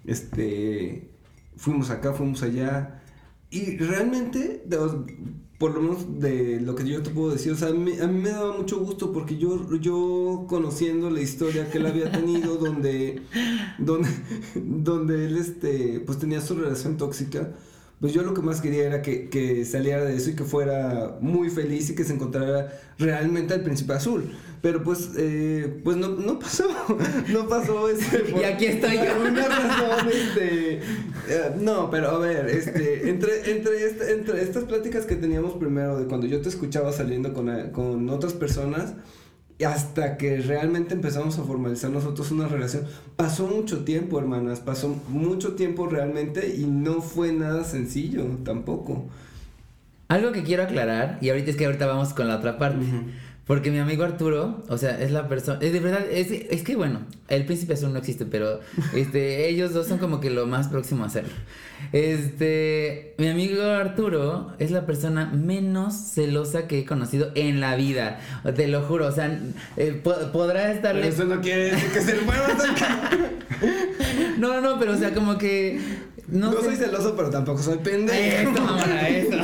[0.07, 1.09] este,
[1.57, 3.00] fuimos acá, fuimos allá,
[3.51, 4.63] y realmente,
[5.59, 8.31] por lo menos de lo que yo te puedo decir, o sea, a mí, me
[8.31, 13.23] daba mucho gusto porque yo, yo conociendo la historia que él había tenido, donde,
[13.79, 14.09] donde,
[14.55, 17.53] donde él, este, pues tenía su relación tóxica,
[18.01, 21.19] pues yo lo que más quería era que, que, saliera de eso y que fuera
[21.21, 24.33] muy feliz y que se encontrara realmente al príncipe azul.
[24.63, 26.65] Pero pues, eh, pues no, no pasó,
[27.33, 29.21] no pasó este, y aquí estoy yo.
[29.31, 30.75] Una razón, este,
[31.29, 35.99] eh, no, pero a ver, este, entre, entre, este, entre estas pláticas que teníamos primero
[35.99, 38.95] de cuando yo te escuchaba saliendo con, con otras personas,
[39.65, 42.85] hasta que realmente empezamos a formalizar nosotros una relación.
[43.17, 49.07] Pasó mucho tiempo, hermanas, pasó mucho tiempo realmente y no fue nada sencillo tampoco.
[50.09, 52.85] Algo que quiero aclarar, y ahorita es que ahorita vamos con la otra parte,
[53.47, 56.77] Porque mi amigo Arturo, o sea, es la persona, es de verdad, es, es que
[56.77, 58.61] bueno, el príncipe azul no existe, pero
[58.95, 61.33] este, ellos dos son como que lo más próximo a hacerlo.
[61.93, 68.21] Este, mi amigo Arturo es la persona menos celosa que he conocido en la vida,
[68.55, 69.41] te lo juro, o sea,
[69.77, 70.01] eh,
[70.33, 71.09] podrá estarle...
[71.09, 72.47] eso no quiere decir que se le pueda
[74.39, 75.81] No, no, pero o sea, como que
[76.31, 78.53] no, soy celoso, pero tampoco soy pendejo.
[79.09, 79.37] Eso,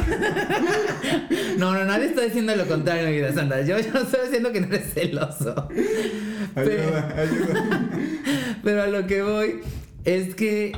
[1.58, 3.60] No, no, nadie está diciendo lo contrario mi vida santa.
[3.62, 5.68] Yo, yo estoy diciendo que no eres celoso.
[6.54, 7.90] Ayuda, ayuda.
[8.62, 9.60] Pero a lo que voy
[10.04, 10.72] es que,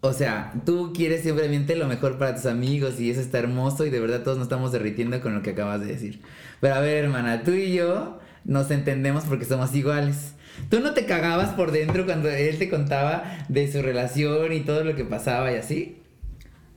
[0.00, 3.90] o sea, tú quieres simplemente lo mejor para tus amigos y eso está hermoso y
[3.90, 6.20] de verdad todos nos estamos derritiendo con lo que acabas de decir.
[6.60, 10.34] Pero a ver, hermana, tú y yo nos entendemos porque somos iguales.
[10.70, 14.84] ¿Tú no te cagabas por dentro cuando él te contaba de su relación y todo
[14.84, 15.98] lo que pasaba y así?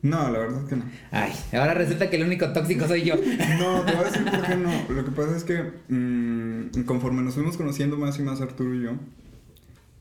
[0.01, 0.85] No, la verdad es que no.
[1.11, 3.15] Ay, ahora resulta que el único tóxico soy yo.
[3.15, 4.89] No, te voy a decir por qué no.
[4.89, 8.83] Lo que pasa es que mm, conforme nos fuimos conociendo más y más Arturo y
[8.83, 8.91] yo,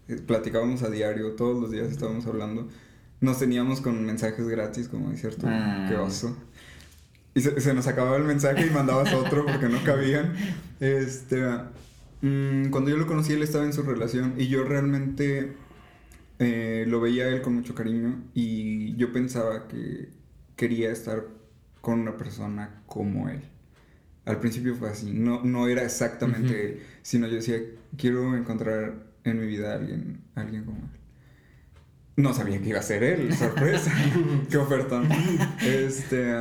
[0.08, 2.68] eh, platicábamos a diario, todos los días estábamos hablando.
[3.20, 5.52] Nos teníamos con mensajes gratis, como dice Arturo.
[5.52, 5.86] Ah.
[5.88, 6.34] Qué oso.
[7.34, 10.32] Y se, se, nos acababa el mensaje y mandabas otro porque no cabían.
[10.80, 11.44] Este,
[12.22, 15.54] Mm, cuando yo lo conocí, él estaba en su relación y yo realmente
[16.38, 20.08] eh, lo veía a él con mucho cariño y yo pensaba que
[20.56, 21.24] quería estar
[21.80, 23.42] con una persona como él.
[24.26, 27.58] Al principio fue así, no, no era exactamente él, sino yo decía,
[27.96, 31.00] quiero encontrar en mi vida a alguien, alguien como él.
[32.16, 33.92] No sabía que iba a ser él, sorpresa,
[34.50, 35.02] qué oferta.
[35.64, 36.36] Este,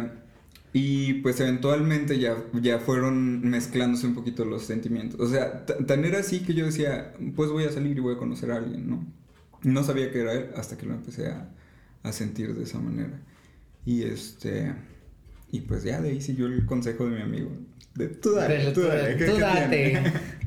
[0.72, 5.20] y pues eventualmente ya, ya fueron mezclándose un poquito los sentimientos.
[5.20, 8.18] O sea, tan era así que yo decía, pues voy a salir y voy a
[8.18, 9.06] conocer a alguien, ¿no?
[9.64, 11.50] No sabía que era él hasta que lo empecé a,
[12.04, 13.20] a sentir de esa manera.
[13.86, 14.74] Y este...
[15.52, 17.50] Y pues ya de ahí siguió el consejo de mi amigo.
[17.96, 20.14] De tú dale, tú dale, ¿qué, tú date.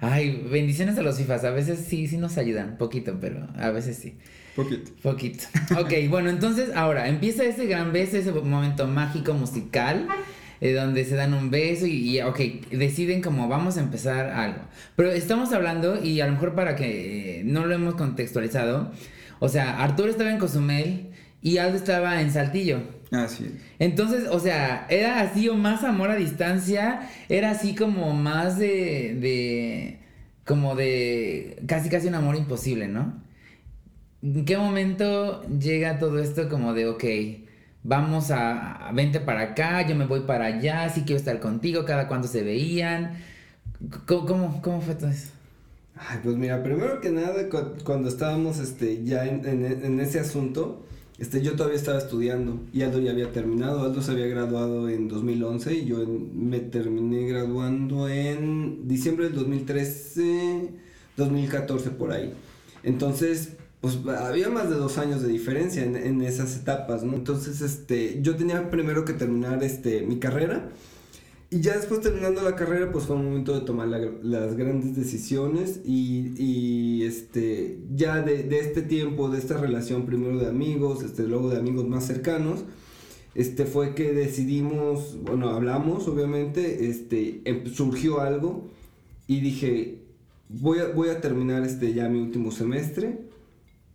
[0.00, 1.44] Ay, bendiciones a los FIFAs.
[1.44, 4.16] A veces sí, sí nos ayudan, poquito, pero a veces sí.
[4.56, 4.90] Poquito.
[5.02, 5.44] Poquito.
[5.78, 10.08] Ok, bueno, entonces ahora empieza ese gran beso, ese momento mágico musical.
[10.62, 12.38] Eh, donde se dan un beso y, y, ok,
[12.70, 14.60] deciden como vamos a empezar algo.
[14.94, 18.92] Pero estamos hablando, y a lo mejor para que eh, no lo hemos contextualizado,
[19.38, 21.08] o sea, Arturo estaba en Cozumel
[21.40, 22.82] y Aldo estaba en Saltillo.
[23.10, 23.52] Así es.
[23.78, 29.16] Entonces, o sea, era así o más amor a distancia, era así como más de,
[29.20, 30.00] de,
[30.44, 33.20] como de, casi casi un amor imposible, ¿no?
[34.22, 37.04] ¿En qué momento llega todo esto como de, ok,
[37.82, 42.06] vamos a, vente para acá, yo me voy para allá, sí quiero estar contigo, cada
[42.06, 43.14] cuando se veían?
[44.06, 45.30] ¿Cómo, cómo, fue todo eso?
[45.96, 47.48] Ay, pues mira, primero que nada,
[47.84, 50.86] cuando estábamos este, ya en, en, ese asunto,
[51.20, 53.84] este, yo todavía estaba estudiando y Aldo ya había terminado.
[53.84, 55.98] Aldo se había graduado en 2011 y yo
[56.34, 60.70] me terminé graduando en diciembre del 2013,
[61.18, 62.32] 2014 por ahí.
[62.82, 63.50] Entonces,
[63.82, 67.14] pues había más de dos años de diferencia en, en, esas etapas, ¿no?
[67.14, 70.70] Entonces, este, yo tenía primero que terminar, este, mi carrera.
[71.52, 75.80] Y ya después terminando la carrera, pues fue un momento de tomar las grandes decisiones
[75.84, 81.24] y, y este, ya de, de, este tiempo, de esta relación primero de amigos, este,
[81.24, 82.64] luego de amigos más cercanos,
[83.34, 88.70] este, fue que decidimos, bueno, hablamos obviamente, este, em, surgió algo
[89.26, 90.02] y dije,
[90.48, 93.22] voy a, voy a terminar este, ya mi último semestre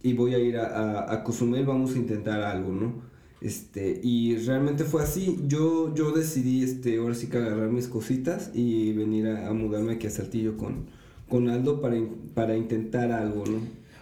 [0.04, 3.02] y voy a ir a, a, Cozumel, vamos a intentar algo, ¿no?
[3.42, 8.52] Este, y realmente fue así, yo, yo decidí, este, ahora sí que agarrar mis cositas
[8.54, 10.88] y venir a, mudarme aquí a Saltillo con,
[11.30, 11.98] con Aldo para,
[12.34, 13.60] para intentar algo, ¿no?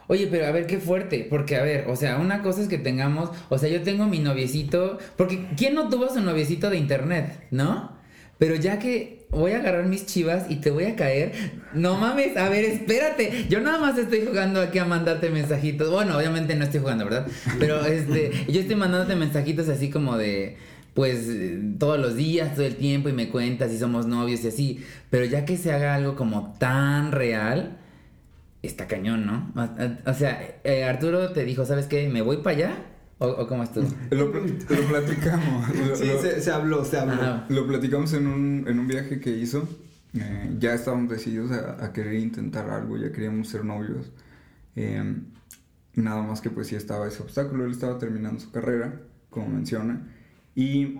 [0.08, 2.78] Oye, pero a ver qué fuerte, porque a ver, o sea, una cosa es que
[2.78, 7.48] tengamos, o sea, yo tengo mi noviecito, porque ¿quién no tuvo su noviecito de internet,
[7.52, 7.91] no?
[8.38, 11.34] Pero ya que voy a agarrar mis chivas y te voy a caer,
[11.74, 13.46] no mames, a ver, espérate.
[13.50, 15.89] Yo nada más estoy jugando aquí a mandarte mensajitos.
[15.89, 17.28] Bueno, obviamente no estoy jugando, ¿verdad?
[17.60, 20.58] Pero este, yo estoy mandándote mensajitos así como de
[20.93, 21.28] pues
[21.80, 25.26] todos los días, todo el tiempo y me cuentas si somos novios y así, pero
[25.26, 27.78] ya que se haga algo como tan real,
[28.62, 29.52] está cañón, ¿no?
[30.06, 32.08] O sea, eh, Arturo te dijo, ¿sabes qué?
[32.10, 32.76] Me voy para allá
[33.19, 33.88] ¿O, cómo estuvo?
[34.12, 35.65] Lo, lo platicamos.
[35.95, 37.43] sí, se, habló, se habló.
[37.49, 39.67] Lo platicamos en un, en un viaje que hizo.
[40.15, 44.12] Eh, ya estábamos decididos a, a, querer intentar algo, ya queríamos ser novios.
[44.76, 45.15] Eh,
[45.95, 50.08] nada más que pues sí estaba ese obstáculo, él estaba terminando su carrera, como menciona,
[50.56, 50.99] y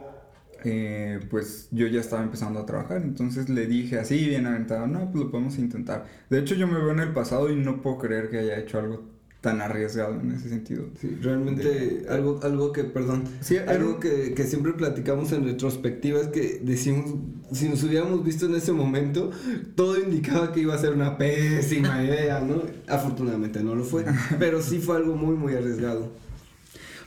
[0.64, 5.12] eh, pues yo ya estaba empezando a trabajar, entonces le dije así bien aventado, no,
[5.12, 6.06] pues lo podemos intentar.
[6.30, 8.80] De hecho yo me veo en el pasado y no puedo creer que haya hecho
[8.80, 9.13] algo
[9.44, 10.86] tan arriesgado en ese sentido.
[11.02, 16.28] Sí, realmente algo, algo que, perdón, sí, algo que, que, siempre platicamos en retrospectiva es
[16.28, 17.14] que decimos,
[17.52, 19.32] si nos hubiéramos visto en ese momento,
[19.76, 22.62] todo indicaba que iba a ser una pésima idea, ¿no?
[22.88, 24.06] Afortunadamente no lo fue,
[24.40, 26.10] pero sí fue algo muy, muy arriesgado.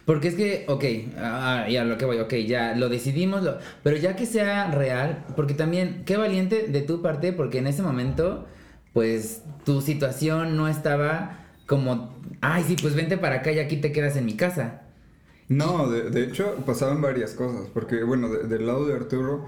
[0.04, 0.84] Porque es que, ok,
[1.16, 5.24] ah, ya lo que voy, ok, ya lo decidimos, lo, pero ya que sea real,
[5.36, 8.46] porque también, qué valiente de tu parte, porque en ese momento,
[8.92, 13.92] pues tu situación no estaba como, ay, sí, pues vente para acá y aquí te
[13.92, 14.82] quedas en mi casa.
[15.48, 19.46] No, de, de hecho pasaban varias cosas, porque bueno, del lado de Arturo,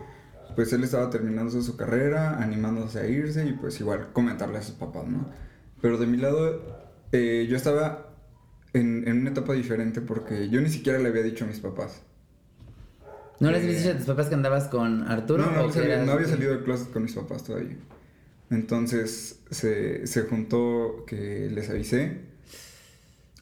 [0.55, 4.75] pues él estaba terminando su carrera, animándose a irse y pues igual comentarle a sus
[4.75, 5.27] papás, ¿no?
[5.81, 6.61] Pero de mi lado,
[7.13, 8.09] eh, yo estaba
[8.73, 12.03] en, en, una etapa diferente porque yo ni siquiera le había dicho a mis papás.
[13.41, 15.47] ¿No les habías dicho a tus papás que andabas con Arturo?
[15.47, 17.77] No, no, no había salido de clases con mis papás todavía.
[18.51, 22.29] Entonces se, se juntó que les avisé,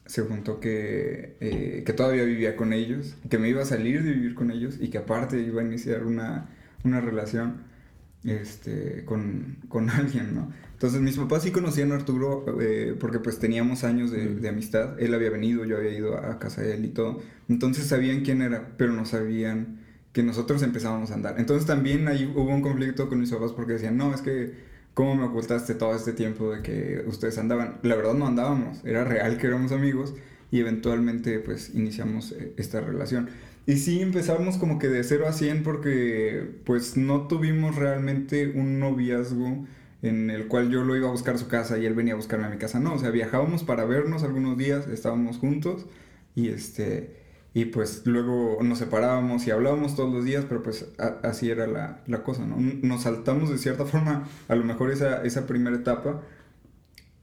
[0.05, 4.13] se juntó que, eh, que todavía vivía con ellos, que me iba a salir de
[4.13, 6.49] vivir con ellos y que aparte iba a iniciar una,
[6.83, 7.63] una relación
[8.23, 10.51] este, con, con, alguien, ¿no?
[10.73, 14.99] Entonces mis papás sí conocían a Arturo eh, porque pues teníamos años de, de, amistad,
[14.99, 18.41] él había venido, yo había ido a casa de él y todo, entonces sabían quién
[18.41, 19.79] era, pero no sabían
[20.13, 21.35] que nosotros empezábamos a andar.
[21.39, 25.15] Entonces también ahí hubo un conflicto con mis papás porque decían, no, es que ¿cómo
[25.15, 27.77] me ocultaste todo este tiempo de que ustedes andaban?
[27.83, 30.15] La verdad no andábamos, era real que éramos amigos
[30.49, 33.29] y eventualmente pues iniciamos eh, esta relación.
[33.67, 38.79] Y sí empezamos como que de 0 a 100 porque pues no tuvimos realmente un
[38.79, 39.67] noviazgo
[40.01, 42.17] en el cual yo lo iba a buscar a su casa y él venía a
[42.17, 42.79] buscarme a mi casa.
[42.79, 45.85] No, o sea, viajábamos para vernos algunos días, estábamos juntos
[46.33, 47.26] y este
[47.57, 50.85] y pues luego nos separábamos y hablábamos todos los días, pero pues
[51.23, 52.55] así era la, la, cosa, ¿no?
[52.59, 56.21] Nos saltamos de cierta forma a lo mejor esa, esa primera etapa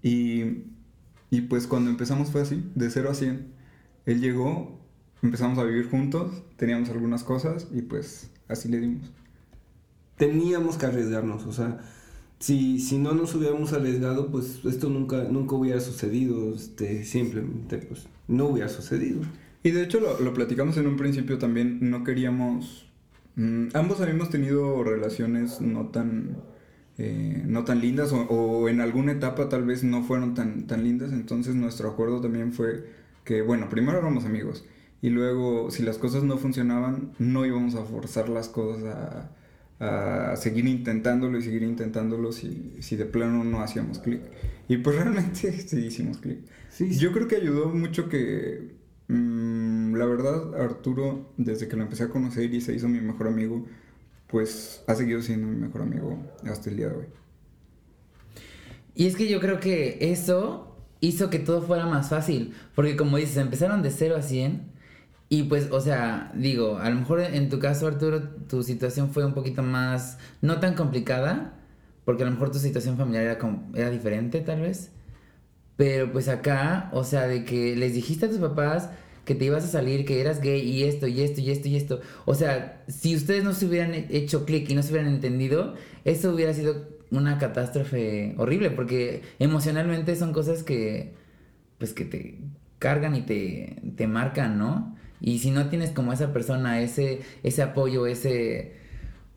[0.03, 0.65] y,
[1.31, 3.47] y, pues cuando empezamos fue así, de 0 a 100.
[4.07, 4.81] Él llegó,
[5.23, 9.13] empezamos a vivir juntos, teníamos algunas cosas y pues así le dimos.
[10.17, 11.79] Teníamos que arriesgarnos, o sea,
[12.41, 18.09] si, si no nos hubiéramos arriesgado, pues esto nunca, nunca hubiera sucedido, este, simplemente pues
[18.27, 19.21] no hubiera sucedido.
[19.65, 22.87] Y de hecho lo, lo platicamos en un principio también, no queríamos...
[23.37, 26.37] Mm, ambos habíamos tenido relaciones no tan,
[26.99, 30.85] eh, no tan lindas o, o, en alguna etapa tal vez no fueron tan, tan
[30.85, 32.85] lindas, entonces nuestro acuerdo también fue
[33.25, 34.67] que, bueno, primero éramos amigos
[35.01, 38.85] y luego si las cosas no funcionaban no íbamos a forzar las cosas
[39.81, 44.21] a, a seguir intentándolo y seguir intentándolo si, si de plano no hacíamos clic.
[44.69, 46.41] Y pues realmente sí hicimos clic.
[46.69, 46.99] Sí, sí.
[47.01, 52.09] Yo creo que ayudó mucho que Mm, la verdad, Arturo, desde que lo empecé a
[52.09, 53.67] conocer y se hizo mi mejor amigo,
[54.29, 57.07] pues ha seguido siendo mi mejor amigo hasta el día de hoy.
[58.95, 63.17] Y es que yo creo que eso hizo que todo fuera más fácil, porque como
[63.17, 64.73] dices, empezaron de 0 a 100
[65.29, 69.25] y pues, o sea, digo, a lo mejor en tu caso, Arturo, tu situación fue
[69.25, 71.55] un poquito más, no tan complicada,
[72.05, 73.39] porque a lo mejor tu situación familiar era,
[73.75, 74.93] era diferente tal vez.
[75.77, 78.91] Pero pues acá, o sea, de que les dijiste a tus papás
[79.25, 81.77] que te ibas a salir, que eras gay y esto y esto y esto y
[81.77, 82.01] esto.
[82.27, 86.33] O sea, si ustedes no se hubieran hecho clic y no se hubieran entendido, eso
[86.33, 91.15] hubiera sido una catástrofe horrible porque emocionalmente son cosas que
[91.79, 92.39] pues que te
[92.79, 94.97] cargan y te, te marcan, ¿no?
[95.21, 98.84] Y si no tienes como esa persona, ese, ese apoyo, ese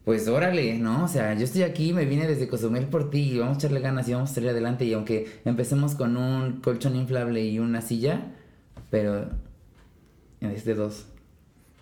[0.07, 1.03] pues órale, ¿no?
[1.03, 3.81] O sea, yo estoy aquí, me vine desde Cozumel por ti y vamos a echarle
[3.81, 4.85] ganas y vamos a salir adelante.
[4.85, 8.33] Y aunque empecemos con un colchón inflable y una silla,
[8.89, 9.29] pero
[10.39, 11.07] en de dos.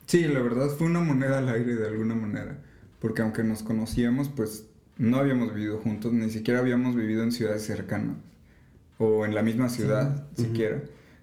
[0.08, 2.58] Sí, la verdad fue una moneda al aire de alguna manera.
[3.00, 4.66] Porque aunque nos conocíamos, pues
[4.98, 8.18] no habíamos vivido juntos, ni siquiera habíamos vivido en ciudades cercanas.
[8.98, 10.82] O en la misma ciudad, siquiera.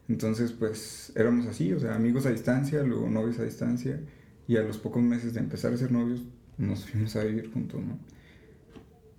[0.08, 3.98] Entonces, pues éramos así, o sea, amigos a distancia, luego novios a distancia.
[4.46, 6.22] Y a los pocos meses de empezar a ser novios,
[6.62, 7.98] nos fuimos a vivir juntos, ¿no?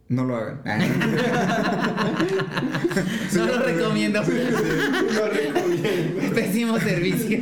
[0.09, 0.61] No lo hagan.
[3.33, 4.21] no lo recomiendo.
[4.21, 6.35] no lo recomiendo.
[6.35, 7.39] Pésimo servicio.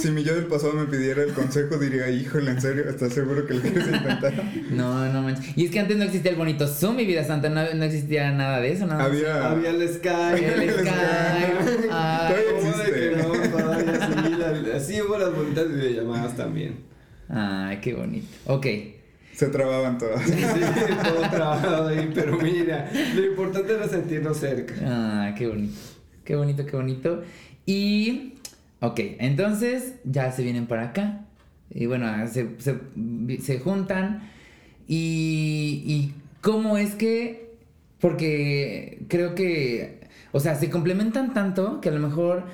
[0.00, 2.88] Si mi yo del pasado me pidiera el consejo, diría, híjole, ¿en serio?
[2.88, 4.32] ¿Estás seguro que lo quieres intentar?
[4.70, 5.56] No, no manches.
[5.56, 7.48] Y es que antes no existía el bonito Zoom, mi vida santa.
[7.48, 10.14] No, no existía nada de eso, nada Había, había el Skype.
[10.14, 11.88] Había el Skype.
[11.88, 13.16] Todavía existe.
[13.16, 16.76] No, todavía así hubo las bonitas videollamadas también.
[17.28, 18.28] Ay, qué bonito.
[18.46, 18.66] Ok.
[19.38, 20.20] Se trababan todas.
[20.22, 20.32] Sí,
[21.04, 24.74] todo trabado ahí, pero mira, lo importante era sentirnos cerca.
[24.84, 25.78] Ah, qué bonito.
[26.24, 27.22] Qué bonito, qué bonito.
[27.64, 28.34] Y,
[28.80, 31.20] ok, entonces ya se vienen para acá.
[31.70, 32.80] Y bueno, se, se,
[33.40, 34.28] se juntan.
[34.88, 37.54] Y, y cómo es que,
[38.00, 39.98] porque creo que
[40.32, 42.44] o sea, se complementan tanto que a lo mejor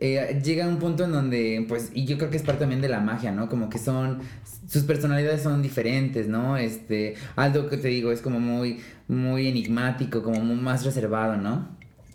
[0.00, 2.88] eh, llega un punto en donde, pues, y yo creo que es parte también de
[2.88, 3.48] la magia, ¿no?
[3.48, 4.20] Como que son,
[4.68, 6.56] sus personalidades son diferentes, ¿no?
[6.56, 11.68] Este, Aldo, que te digo, es como muy, muy enigmático, como más reservado, ¿no?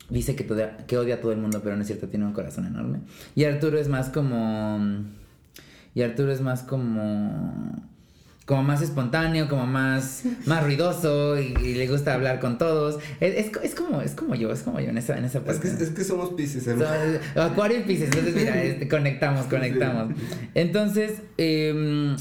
[0.10, 0.46] Dice que,
[0.88, 3.00] que odia a todo el mundo, pero no es cierto, tiene un corazón enorme.
[3.36, 4.80] Y Arturo es más como...
[5.94, 7.74] Y Arturo es más como
[8.48, 12.98] como más espontáneo, como más, más ruidoso y, le gusta hablar con todos.
[13.20, 15.68] Es, es, como, es como yo, es como yo en esa, en esa parte.
[15.68, 16.90] Es que, es que somos pisces, hermano.
[17.36, 20.16] acuario y pisces, entonces mira, este, conectamos, conectamos.
[20.56, 22.16] Entonces, em,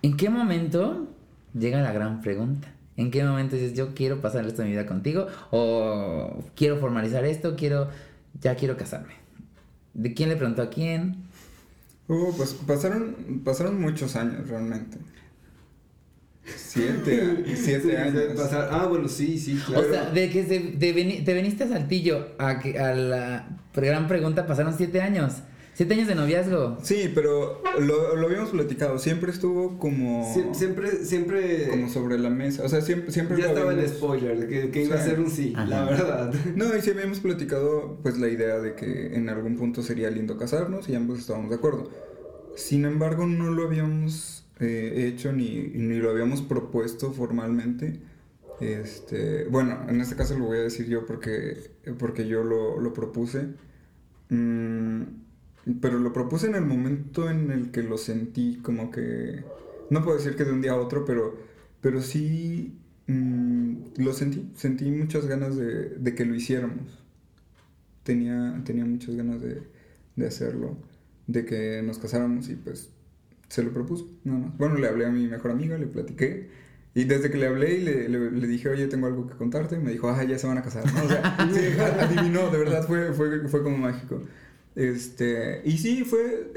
[0.00, 1.08] ¿en qué momento
[1.52, 2.72] llega la gran pregunta?
[2.96, 5.26] ¿En qué momento dices, yo quiero pasar el resto de mi vida contigo?
[5.50, 7.54] ¿O quiero formalizar esto?
[7.54, 7.90] quiero
[8.40, 9.12] Ya quiero casarme.
[9.92, 11.16] ¿De quién le preguntó a quién?
[12.08, 14.96] Uh, pues pasaron, pasaron muchos años realmente.
[16.54, 18.22] Siete, siete años.
[18.52, 19.86] ah, bueno, sí, sí, claro.
[19.86, 20.92] O sea, de que te,
[21.34, 25.34] veniste a Saltillo a, a la gran pregunta pasaron siete años.
[25.76, 26.78] Siete años de noviazgo.
[26.82, 28.98] Sí, pero lo, lo habíamos platicado.
[28.98, 30.34] Siempre estuvo como.
[30.54, 31.68] siempre, siempre.
[31.68, 32.64] Como sobre la mesa.
[32.64, 33.12] O sea, siempre.
[33.12, 36.32] siempre ya estaba el spoiler, que, que iba a ser un sí, la verdad.
[36.54, 40.38] No, y sí habíamos platicado, pues, la idea de que en algún punto sería lindo
[40.38, 41.90] casarnos y ambos estábamos de acuerdo.
[42.54, 48.00] Sin embargo, no lo habíamos eh, hecho ni, ni, lo habíamos propuesto formalmente.
[48.60, 52.92] Este, bueno, en este caso lo voy a decir yo porque, porque yo lo, lo
[52.92, 53.48] propuse.
[54.30, 55.02] Mm,
[55.80, 59.44] pero lo propuse en el momento en el que lo sentí como que...
[59.90, 61.36] No puedo decir que de un día a otro, pero,
[61.80, 64.50] pero sí mm, lo sentí.
[64.56, 67.04] Sentí muchas ganas de, de, que lo hiciéramos.
[68.04, 69.62] Tenía, tenía muchas ganas de,
[70.16, 70.76] de hacerlo,
[71.26, 72.90] de que nos casáramos y pues
[73.48, 74.58] se lo propuso, nada más.
[74.58, 76.48] Bueno, le hablé a mi mejor amiga, le platiqué.
[76.94, 79.92] Y desde que le hablé y le, le, dije, oye, tengo algo que contarte, me
[79.92, 80.84] dijo, ah, ya se van a casar.
[80.84, 81.36] O sea,
[82.00, 84.22] adivinó, de verdad fue, fue, fue como mágico.
[84.74, 86.52] Este, y sí, fue,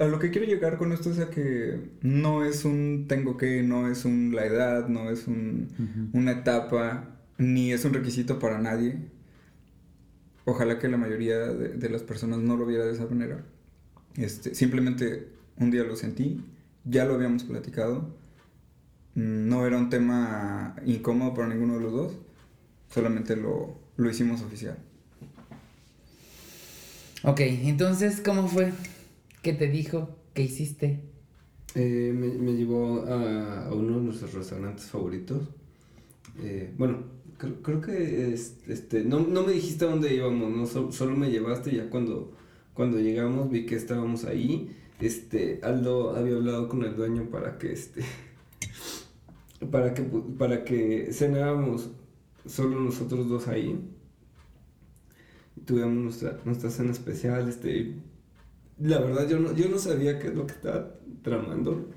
[0.00, 3.62] a lo que quiero llegar con esto es a que no es un tengo que,
[3.62, 8.58] no es un la edad, no es un, una etapa, ni es un requisito para
[8.58, 8.96] nadie.
[10.46, 13.44] Ojalá que la mayoría de, de las personas no lo viera de esa manera.
[14.16, 16.40] Este, simplemente un día lo sentí,
[16.84, 18.14] ya lo habíamos platicado,
[19.14, 22.12] mm, no era un tema incómodo para ninguno de los dos,
[22.90, 24.78] solamente lo, lo hicimos oficial.
[27.22, 28.72] Ok, entonces, ¿cómo fue?
[29.42, 30.10] ¿Qué te dijo?
[30.34, 31.00] ¿Qué hiciste?
[31.74, 35.42] Eh, me, llevó a, uno de nuestros restaurantes favoritos.
[36.38, 37.04] Eh, bueno,
[37.62, 42.32] creo, que este, no, me dijiste a dónde íbamos, no, solo me llevaste ya cuando,
[42.74, 47.72] cuando llegamos vi que estábamos ahí este, Aldo había hablado con el dueño para que,
[47.72, 48.02] este,
[49.70, 50.02] para que,
[50.38, 51.90] para que cenáramos
[52.46, 53.78] solo nosotros dos ahí.
[55.64, 57.94] Tuvimos nuestra, nuestra cena especial, este,
[58.78, 61.88] la verdad yo no, yo no sabía qué es lo que estaba tramando.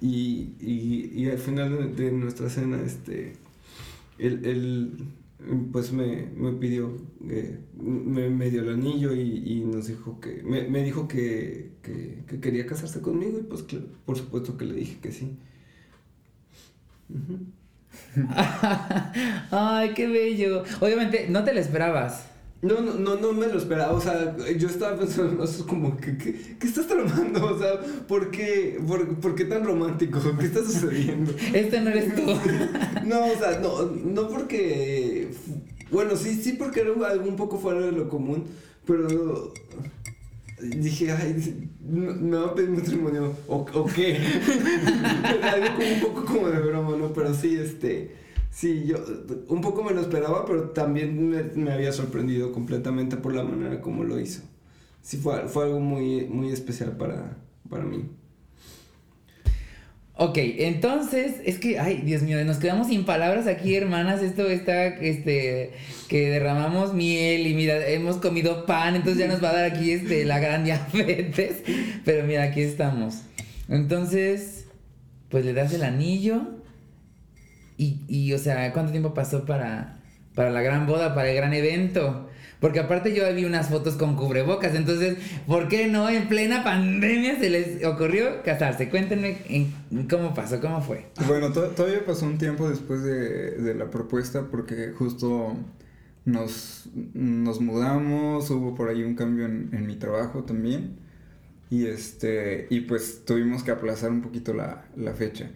[0.00, 3.34] Y, y, y al final de, nuestra cena, este,
[4.18, 4.96] él,
[5.72, 6.96] pues me, me pidió,
[7.28, 11.72] eh, me, me, dio el anillo y, y nos dijo que, me, me dijo que,
[11.82, 13.64] que, que, quería casarse conmigo y pues
[14.04, 15.38] por supuesto que le dije que sí.
[19.50, 20.62] Ay, qué bello.
[20.80, 22.29] Obviamente, no te lo esperabas.
[22.62, 26.18] No, no, no, no me lo esperaba, o sea, yo estaba pensando, es como, ¿qué,
[26.18, 27.54] qué, qué estás tramando?
[27.54, 30.20] O sea, ¿por qué, por, por, qué tan romántico?
[30.38, 31.32] ¿Qué está sucediendo?
[31.54, 32.22] Este no eres tú.
[33.06, 35.30] no, o sea, no, no porque,
[35.90, 38.44] bueno, sí, sí porque era algo un poco fuera de lo común,
[38.84, 39.54] pero
[40.60, 44.18] dije, ay, me va a pedir matrimonio, ¿o, o qué?
[45.42, 47.10] algo como un poco como de broma, ¿no?
[47.14, 48.20] Pero sí, este
[48.50, 48.96] Sí, yo
[49.48, 54.04] un poco me lo esperaba, pero también me, había sorprendido completamente por la manera como
[54.04, 54.42] lo hizo.
[55.02, 57.36] Sí, fue, fue algo muy, muy especial para,
[57.68, 58.10] para mí.
[60.22, 64.20] Ok, entonces, es que, ay, Dios mío, nos quedamos sin palabras aquí, hermanas.
[64.20, 65.70] Esto está, este,
[66.08, 69.92] que derramamos miel y mira, hemos comido pan, entonces ya nos va a dar aquí,
[69.92, 71.62] este, la gran diabetes.
[72.04, 73.22] Pero mira, aquí estamos.
[73.70, 74.66] Entonces,
[75.30, 76.59] pues le das el anillo.
[77.80, 80.02] Y, y, o sea, ¿cuánto tiempo pasó para,
[80.34, 82.28] para la gran boda, para el gran evento?
[82.60, 85.16] Porque aparte yo vi unas fotos con cubrebocas, entonces,
[85.46, 88.90] ¿por qué no en plena pandemia se les ocurrió casarse?
[88.90, 89.38] Cuéntenme
[90.10, 91.06] cómo pasó, cómo fue.
[91.26, 95.56] Bueno, todavía pasó un tiempo después de, de la propuesta porque justo
[96.26, 100.98] nos, nos, mudamos, hubo por ahí un cambio en, en, mi trabajo también
[101.70, 105.48] y, este, y pues tuvimos que aplazar un poquito la, la fecha.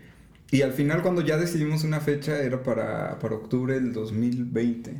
[0.50, 4.94] Y al final cuando ya decidimos una fecha era para, para octubre del 2020.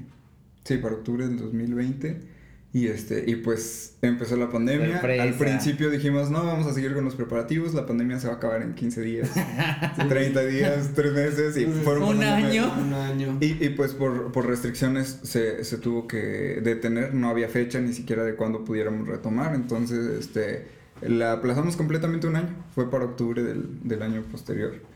[0.64, 2.34] Sí, para octubre del 2020.
[2.74, 4.98] Y este, y pues empezó la pandemia.
[4.98, 8.36] Al principio dijimos, no, vamos a seguir con los preparativos, la pandemia se va a
[8.38, 9.30] acabar en 15 días,
[10.08, 12.74] 30 días, 3 meses y fueron un año.
[12.76, 13.38] Un año.
[13.40, 17.92] Y, y pues por, por restricciones se, se, tuvo que detener, no había fecha ni
[17.92, 20.66] siquiera de cuándo pudiéramos retomar, entonces este
[21.00, 24.93] la aplazamos completamente un año, fue para octubre del, del año posterior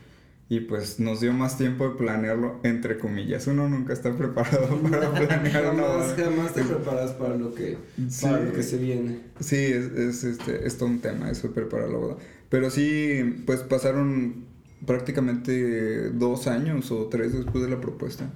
[0.49, 3.45] y pues nos dio más tiempo de planearlo entre comillas.
[3.45, 7.77] Uno nunca está preparado para planear jamás, Jamás te preparas para lo que,
[8.21, 9.19] para lo que se viene.
[9.39, 12.17] Sí, es, es, este, es todo un tema eso de preparar la boda.
[12.49, 14.45] Pero sí, pues pasaron
[14.87, 18.31] prácticamente dos años o tres después de la propuesta.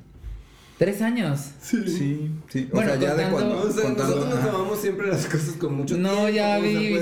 [0.84, 1.52] ¿Tres años?
[1.62, 2.30] Sí.
[2.50, 3.62] Sí, O sea, ya de cuando.
[3.62, 6.94] O sea, nosotros nos tomamos siempre las cosas con mucho no, ya vi.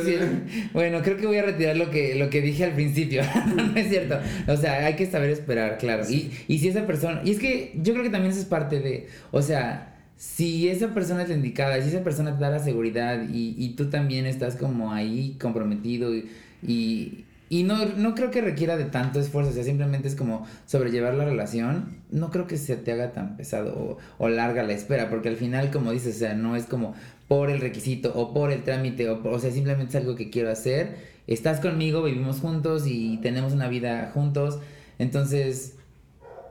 [0.71, 3.23] Bueno, creo que voy a retirar lo que, lo que dije al principio.
[3.55, 4.19] no es cierto.
[4.47, 6.03] O sea, hay que saber esperar, claro.
[6.07, 7.21] Y, y si esa persona.
[7.25, 9.07] Y es que yo creo que también eso es parte de.
[9.31, 9.87] O sea.
[10.17, 13.69] Si esa persona es la indicada, si esa persona te da la seguridad y, y
[13.69, 16.29] tú también estás como ahí comprometido y
[16.63, 17.25] y
[17.63, 21.25] no, no creo que requiera de tanto esfuerzo, o sea, simplemente es como sobrellevar la
[21.25, 21.97] relación.
[22.09, 25.69] No creo que se te haga tan pesado o, larga la espera, porque al final,
[25.69, 26.95] como dices, o sea, no es como
[27.27, 30.49] por el requisito o por el trámite, o, o sea, simplemente es algo que quiero
[30.49, 30.95] hacer.
[31.27, 34.59] Estás conmigo, vivimos juntos y tenemos una vida juntos,
[34.97, 35.75] entonces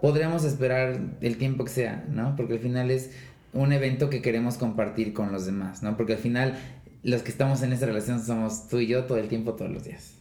[0.02, 2.36] podríamos esperar el tiempo que sea, ¿no?
[2.36, 3.10] Porque al final es
[3.52, 5.96] un evento que queremos compartir con los demás, ¿no?
[5.96, 6.58] Porque al final
[7.02, 9.84] los que estamos en esa relación somos tú y yo todo el tiempo, todos los
[9.84, 10.19] días.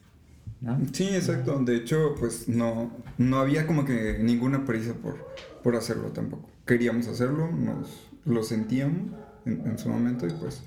[0.92, 1.60] Sí, exacto.
[1.60, 5.18] De hecho, pues no, no había como que ninguna prisa por,
[5.64, 6.50] por hacerlo tampoco.
[6.66, 9.14] Queríamos hacerlo, nos lo sentíamos
[9.46, 10.62] en, su momento y pues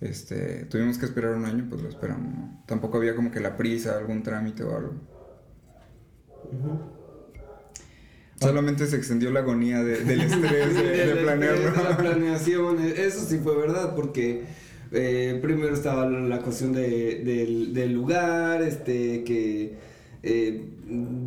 [0.00, 2.32] este, tuvimos que esperar un año, pues lo esperamos.
[2.66, 4.94] Tampoco había como que la prisa, algún trámite o algo.
[8.40, 11.72] Solamente se extendió la agonía del estrés de, planearlo.
[11.72, 14.44] De la planeación, eso sí fue verdad, porque
[14.94, 17.22] eh, primero estaba la cuestión de,
[17.72, 19.74] del, lugar, este, que
[20.22, 20.64] eh,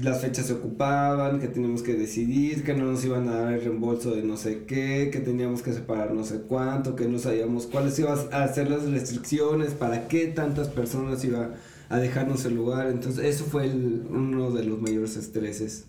[0.02, 3.62] las fechas se ocupaban, que teníamos que decidir, que no nos iban a dar el
[3.62, 7.68] reembolso de no sé qué, que teníamos que separar no sé cuánto, que no sabíamos
[7.68, 11.56] cuáles iban a ser las restricciones, para qué tantas personas iban
[11.90, 12.88] a dejarnos el lugar.
[12.88, 15.86] Entonces, eso fue uno de los mayores estreses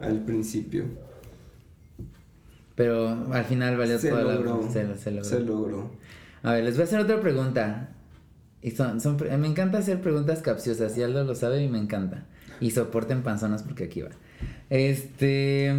[0.00, 0.84] al principio.
[2.76, 4.70] Pero al final valió se toda logró, la...
[4.70, 5.24] Se, logró.
[5.24, 5.90] Se logró.
[6.42, 7.88] A ver, les voy a hacer otra pregunta.
[8.62, 8.98] Y son,
[9.38, 12.24] me encanta hacer preguntas capciosas, y Aldo lo sabe y me encanta.
[12.60, 14.10] Y soporten panzonas porque aquí va.
[14.70, 15.74] Este.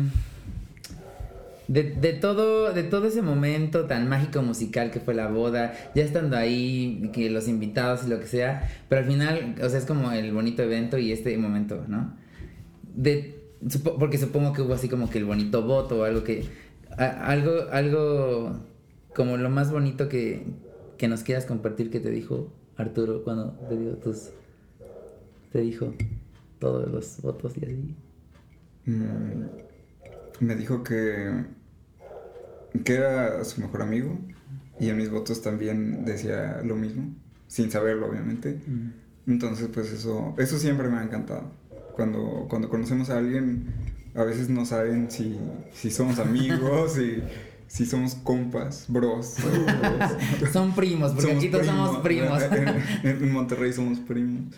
[1.68, 6.04] De, de, todo, de todo ese momento tan mágico musical que fue la boda, ya
[6.06, 9.86] estando ahí, que los invitados y lo que sea, pero al final, o sea, es
[9.86, 12.14] como el bonito evento y este momento, ¿no?
[12.96, 13.38] De,
[14.00, 16.46] porque supongo que hubo así como que el bonito voto o algo que,
[16.98, 18.62] algo, algo
[19.18, 20.46] como lo más bonito que,
[21.00, 24.30] que nos quieras compartir que te dijo Arturo cuando te dio tus
[25.52, 25.92] te dijo
[26.60, 27.96] todos los votos y así.
[28.86, 31.46] Mm, me dijo que
[32.86, 34.20] que era su mejor amigo
[34.80, 37.12] y en mis votos también decía lo mismo
[37.48, 38.62] sin saberlo obviamente.
[38.68, 39.32] Mm.
[39.32, 41.52] entonces pues eso eso siempre me ha encantado.
[41.96, 43.66] Cuando cuando conocemos a alguien
[44.14, 45.40] a veces no saben si,
[45.74, 47.24] si somos amigos y
[47.68, 49.36] si somos compas, bros.
[50.52, 52.42] Son primos, porque aquí todos somos primos.
[53.04, 54.54] En, Monterrey somos primos.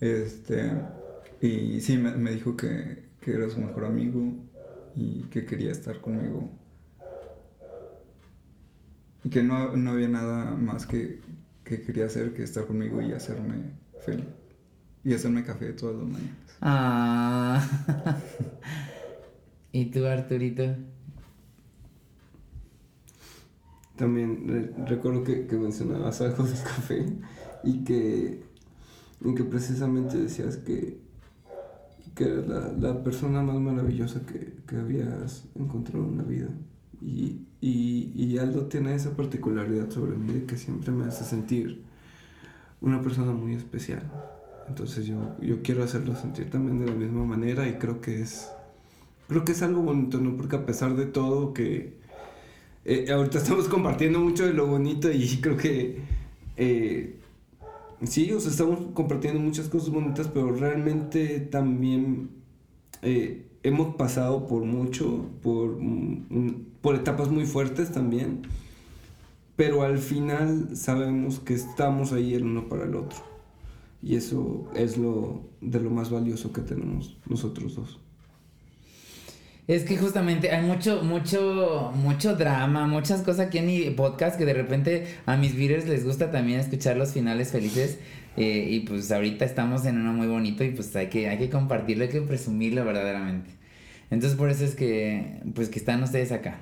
[0.00, 0.72] Este,
[1.40, 4.34] y sí, me, dijo que, que, era su mejor amigo
[4.94, 6.50] y que quería estar conmigo.
[9.24, 11.20] Y que no, no había nada más que,
[11.64, 13.72] que quería hacer que estar conmigo y hacerme
[14.04, 14.26] feliz.
[15.02, 16.56] Y hacerme café todas las mañanas.
[16.60, 17.66] Ah.
[19.72, 20.76] ¿Y tú, Arturito?
[23.96, 27.06] También recuerdo que, que, mencionabas algo del café
[27.62, 28.42] y que,
[29.20, 30.98] y que precisamente decías que,
[32.14, 36.48] que la, la, persona más maravillosa que, que, habías encontrado en la vida.
[37.00, 41.84] Y, y, y, Aldo tiene esa particularidad sobre mí de que siempre me hace sentir
[42.80, 44.02] una persona muy especial.
[44.68, 48.50] Entonces yo, yo quiero hacerlo sentir también de la misma manera y creo que es,
[49.28, 50.36] creo que es algo bonito, ¿no?
[50.36, 52.03] Porque a pesar de todo que
[52.84, 55.98] eh, ahorita estamos compartiendo mucho de lo bonito y creo que
[56.56, 57.16] eh,
[58.04, 62.30] sí, o sea, estamos compartiendo muchas cosas bonitas, pero realmente también
[63.02, 65.78] eh, hemos pasado por mucho, por,
[66.80, 68.42] por etapas muy fuertes también,
[69.56, 73.18] pero al final sabemos que estamos ahí el uno para el otro.
[74.02, 78.00] Y eso es lo de lo más valioso que tenemos nosotros dos.
[79.66, 84.44] Es que justamente hay mucho, mucho, mucho drama, muchas cosas aquí en mi podcast que
[84.44, 87.98] de repente a mis viewers les gusta también escuchar los finales felices.
[88.36, 91.48] Eh, y pues ahorita estamos en uno muy bonito y pues hay que, hay que
[91.48, 93.50] compartirlo, hay que presumirlo verdaderamente.
[94.10, 96.58] Entonces por eso es que, pues que están ustedes acá.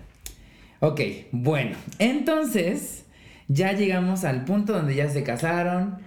[0.79, 1.01] Ok,
[1.33, 3.05] bueno, entonces
[3.49, 5.99] ya llegamos al punto donde ya se casaron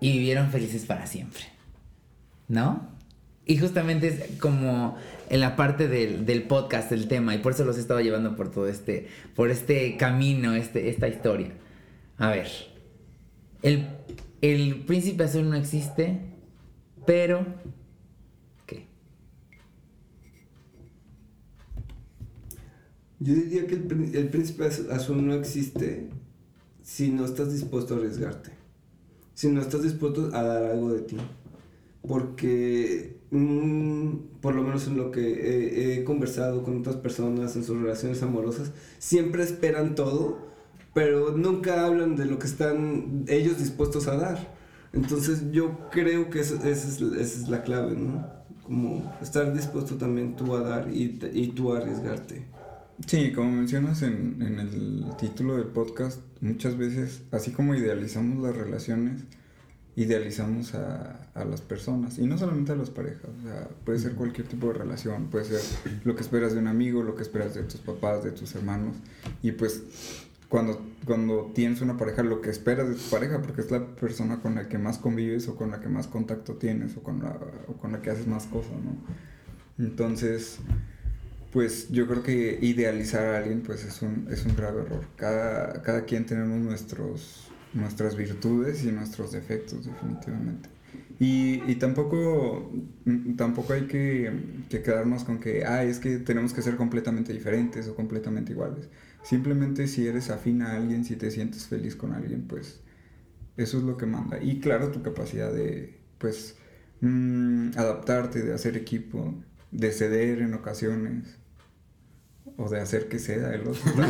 [0.00, 1.42] y vivieron felices para siempre.
[2.48, 2.89] ¿No?
[3.50, 4.96] Y justamente es como
[5.28, 8.52] en la parte del, podcast, el tema, y por eso los he estado llevando por
[8.52, 11.50] todo este, por este camino, este, esta historia.
[12.16, 12.46] A ver,
[13.62, 13.88] el,
[14.40, 16.20] el príncipe azul no existe,
[17.06, 17.44] pero...
[18.66, 18.86] ¿Qué?
[23.18, 26.08] Yo diría que el, el príncipe azul no existe
[26.84, 28.52] si no estás dispuesto a arriesgarte,
[29.34, 31.16] si no estás dispuesto a dar algo de ti.
[32.06, 38.22] Porque, por lo menos en lo que he, conversado con otras personas en sus relaciones
[38.22, 40.38] amorosas, siempre esperan todo,
[40.94, 44.54] pero nunca hablan de lo que están ellos dispuestos a dar.
[44.92, 48.26] Entonces yo creo que esa, es, la clave, ¿no?
[48.64, 52.46] Como estar dispuesto también tú a dar y, y tú a arriesgarte.
[53.06, 58.54] Sí, como mencionas en, en, el título del podcast, muchas veces, así como idealizamos las
[58.54, 59.22] relaciones,
[59.96, 64.14] idealizamos a, a, las personas, y no solamente a las parejas, o sea, puede ser
[64.14, 65.60] cualquier tipo de relación, puede ser
[66.04, 68.96] lo que esperas de un amigo, lo que esperas de tus papás, de tus hermanos,
[69.42, 69.82] y pues
[70.50, 74.40] cuando, cuando tienes una pareja, lo que esperas de tu pareja, porque es la persona
[74.40, 77.38] con la que más convives o con la que más contacto tienes o con la,
[77.68, 78.96] o con la que haces más cosas, ¿no?
[79.78, 80.58] Entonces,
[81.52, 85.04] pues yo creo que idealizar a alguien pues es un, es un grave error.
[85.14, 90.68] Cada, cada quien tenemos nuestros, nuestras virtudes y nuestros defectos definitivamente.
[91.18, 92.72] Y, y tampoco,
[93.04, 94.32] mm, tampoco hay que,
[94.68, 98.88] que, quedarnos con que, ah, es que tenemos que ser completamente diferentes o completamente iguales.
[99.22, 102.80] Simplemente si eres afín a alguien, si te sientes feliz con alguien, pues
[103.56, 104.42] eso es lo que manda.
[104.42, 106.56] Y claro, tu capacidad de, pues,
[107.02, 109.34] mm, adaptarte, de hacer equipo,
[109.70, 111.38] de ceder en ocasiones,
[112.56, 113.80] o de hacer que ceda el otro.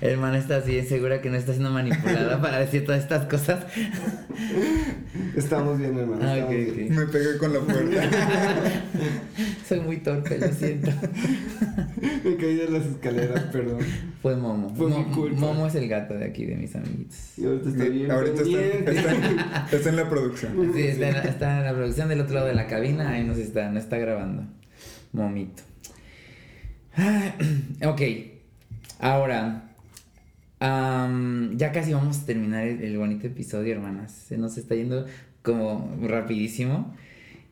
[0.00, 3.64] Hermana está así, segura que no está siendo manipulada para decir todas estas cosas.
[5.36, 6.22] Estamos bien, hermano.
[6.22, 8.02] Ah, Me pegué con la puerta.
[9.68, 10.90] Soy muy torpe, lo siento.
[12.24, 13.80] Me caí de las escaleras, perdón.
[14.20, 14.74] Fue Momo.
[14.76, 15.40] Fue mi culpa.
[15.40, 17.38] Momo es el gato de aquí, de mis amiguitos.
[17.38, 18.10] Y ahorita está bien.
[18.10, 20.72] Ahorita está, está, en la producción.
[20.74, 23.10] Sí, está en la, está en la producción del otro lado de la cabina.
[23.10, 24.44] Ahí nos está, nos está grabando.
[25.12, 25.62] Momito.
[27.86, 28.02] ok,
[29.00, 29.70] ahora,
[30.60, 34.12] ya casi vamos a terminar el, bonito episodio, hermanas.
[34.12, 35.06] Se nos está yendo
[35.42, 36.94] como rapidísimo.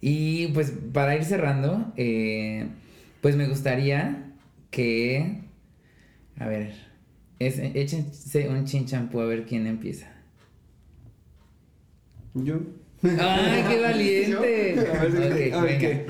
[0.01, 2.67] Y pues para ir cerrando, eh,
[3.21, 4.33] pues me gustaría
[4.71, 5.41] que...
[6.39, 6.73] A ver,
[7.39, 10.11] échense un chinchampú a ver quién empieza.
[12.35, 12.61] Yo.
[13.03, 14.77] ¡Ay, qué valiente!
[14.79, 16.07] A ver, a ver ¿qué?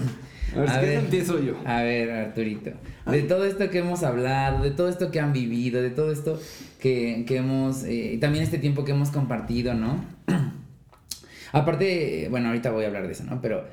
[0.56, 1.56] A ver, empiezo yo.
[1.64, 2.72] A ver, Arturito.
[3.10, 6.40] De todo esto que hemos hablado, de todo esto que han vivido, de todo esto
[6.80, 7.84] que, que hemos.
[7.84, 10.04] Eh, también este tiempo que hemos compartido, ¿no?
[11.52, 13.40] Aparte, bueno, ahorita voy a hablar de eso, ¿no?
[13.40, 13.66] Pero.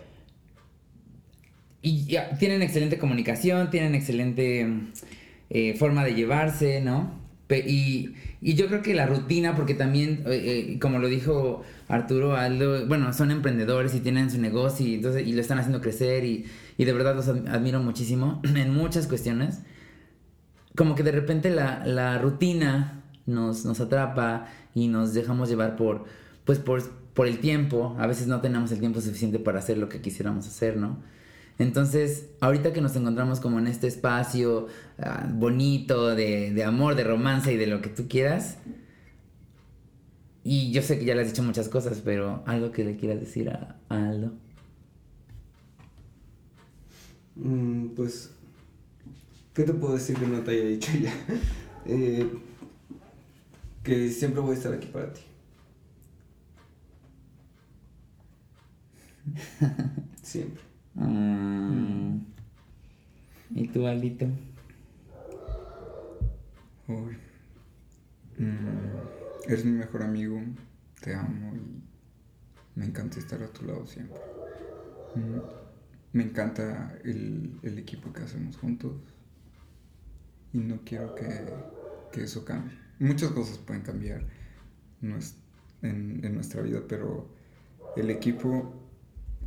[1.82, 4.68] Y ya, tienen excelente comunicación, tienen excelente
[5.50, 7.26] eh, forma de llevarse, ¿no?
[7.50, 13.14] Y, yo creo que la rutina, porque también, eh, como lo dijo Arturo, Aldo, bueno,
[13.14, 16.45] son emprendedores y tienen su negocio y, lo están haciendo crecer y
[16.78, 19.60] y de verdad los admiro muchísimo en muchas cuestiones.
[20.76, 26.06] Como que de repente la, rutina nos, nos atrapa y nos dejamos llevar por,
[26.45, 27.95] pues por, por el tiempo.
[27.98, 31.00] A veces no tenemos el tiempo suficiente para hacer lo que quisiéramos hacer, ¿no?
[31.60, 34.68] Entonces, ahorita que nos encontramos como en este espacio
[34.99, 38.58] ah, bonito de, de, amor, de romance y de lo que tú quieras,
[40.43, 43.20] y yo sé que ya le has dicho muchas cosas, pero algo que le quieras
[43.20, 44.34] decir a Aldo.
[47.39, 48.32] Mm, pues,
[49.53, 51.14] ¿qué te puedo decir que no te haya dicho ya?
[51.89, 52.30] Eh,
[53.82, 55.22] que siempre voy a estar aquí para ti.
[60.22, 60.66] Siempre.
[60.98, 62.20] Mm.
[63.52, 64.26] ¿Y tú, Aldito?
[66.88, 67.18] Uy.
[68.38, 70.39] Mm, eres mi mejor amigo,
[71.02, 74.20] te amo y me encanta estar a tu lado siempre
[76.14, 78.93] me encanta el, equipo que hacemos juntos
[80.54, 82.76] y no quiero que, eso cambie.
[83.00, 84.26] Muchas cosas pueden cambiar
[85.02, 87.30] en, en, nuestra vida, pero
[87.95, 88.74] el equipo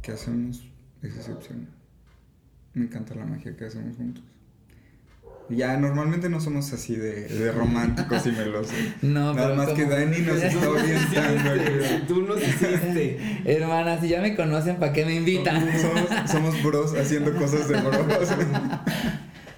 [0.02, 0.70] que hacemos
[1.02, 1.68] es excepcional.
[2.74, 4.24] Me encanta la magia que hacemos juntos.
[5.50, 8.72] Ya, normalmente no somos así de, de románticos y melosos.
[9.02, 11.50] No, Nada más que Dani nos está orientando.
[12.08, 13.18] Tú nos hiciste.
[13.44, 15.68] Hermana, si ya me conocen, ¿para qué me invitan?
[15.80, 18.30] Somos, somos bros haciendo cosas de bros.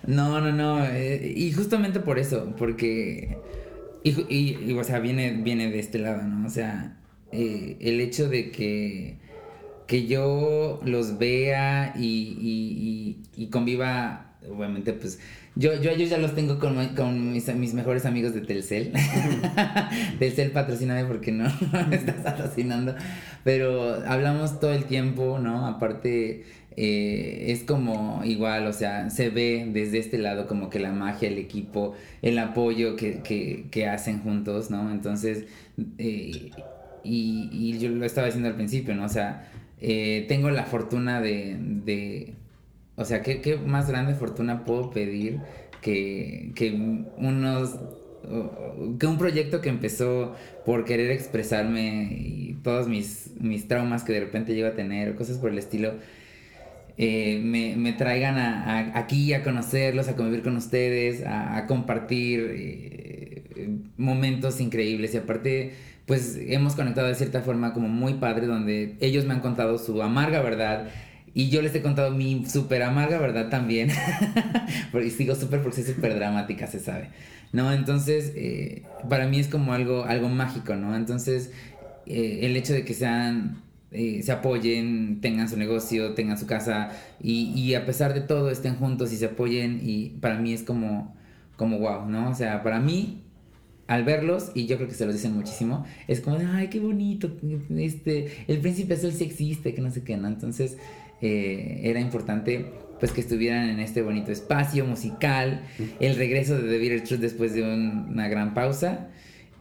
[0.06, 0.84] no, no, no.
[0.86, 3.38] Eh, y justamente por eso, porque.
[4.02, 6.46] Y, y, o sea, viene, viene de este lado, ¿no?
[6.46, 6.96] O sea,
[7.32, 9.18] eh, el hecho de que
[9.92, 15.20] que yo los vea y, y, y, conviva, obviamente, pues
[15.54, 18.94] yo, yo ellos ya los tengo con, con mis, mis, mejores amigos de Telcel.
[20.18, 21.44] Telcel patrocíname porque no,
[21.90, 22.94] me estás patrocinando.
[23.44, 25.66] Pero hablamos todo el tiempo, ¿no?
[25.66, 30.92] Aparte, eh, es como igual, o sea, se ve desde este lado como que la
[30.92, 34.90] magia, el equipo, el apoyo que, que, que hacen juntos, ¿no?
[34.90, 35.44] Entonces,
[35.98, 36.50] eh,
[37.04, 39.04] y, y yo lo estaba diciendo al principio, ¿no?
[39.04, 39.50] O sea,
[39.82, 42.34] eh, tengo la fortuna de,
[42.96, 45.40] o sea, ¿qué, ¿qué, más grande fortuna puedo pedir
[45.80, 46.70] que, que
[47.16, 47.78] unos
[49.00, 54.20] que un proyecto que empezó por querer expresarme y todos mis, mis traumas que de
[54.20, 55.94] repente llego a tener cosas por el estilo
[56.98, 63.78] eh, me, me, traigan a, aquí a conocerlos, a convivir con ustedes, a, compartir eh,
[63.96, 65.72] momentos increíbles y aparte
[66.12, 70.02] pues hemos conectado de cierta forma como muy padre, donde ellos me han contado su
[70.02, 70.88] amarga verdad
[71.32, 73.88] y yo les he contado mi súper amarga verdad también.
[74.92, 77.08] porque sigo súper porque soy súper dramática, se sabe.
[77.54, 77.72] ¿No?
[77.72, 80.94] Entonces, eh, para mí es como algo, algo mágico, ¿no?
[80.94, 81.50] Entonces,
[82.04, 86.90] eh, el hecho de que sean, eh, se apoyen, tengan su negocio, tengan su casa
[87.22, 90.62] y, y, a pesar de todo estén juntos y se apoyen y para mí es
[90.62, 91.16] como,
[91.56, 92.28] como wow, ¿no?
[92.28, 93.21] O sea, para mí
[93.92, 97.30] al verlos, y yo creo que se los dicen muchísimo, es como, ay, qué bonito,
[97.76, 100.28] este, el príncipe azul sí existe, que no sé qué, ¿no?
[100.28, 100.78] Entonces,
[101.20, 105.62] eh, era importante pues que estuvieran en este bonito espacio musical,
[106.00, 109.08] el regreso de The Beatles Truth después de una gran pausa,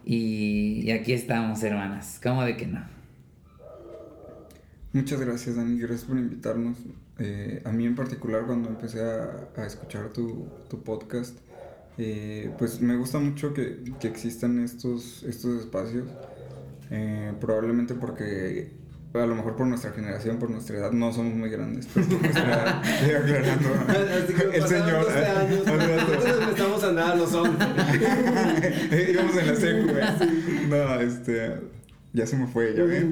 [0.06, 2.86] y, aquí estamos, hermanas, ¿cómo de que no?
[4.94, 6.78] Muchas gracias, Dani, gracias por invitarnos.
[7.20, 11.38] Eh, a mí en particular, cuando empecé a, a escuchar tu, tu podcast,
[11.98, 16.08] eh, pues me gusta mucho que, que existan estos, estos espacios,
[16.90, 18.82] eh, probablemente porque
[19.14, 22.22] a lo mejor por nuestra generación, por nuestra edad, no somos muy grandes, pero por
[22.22, 22.82] nuestra edad,
[23.18, 23.70] aclarando.
[24.24, 25.06] Así que el señor.
[25.06, 27.68] 12 años, nosotros empezamos a andar los hombres.
[29.10, 29.88] Íbamos en la secu,
[30.70, 31.60] No, este.
[32.14, 33.12] Ya se me fue, ya ven.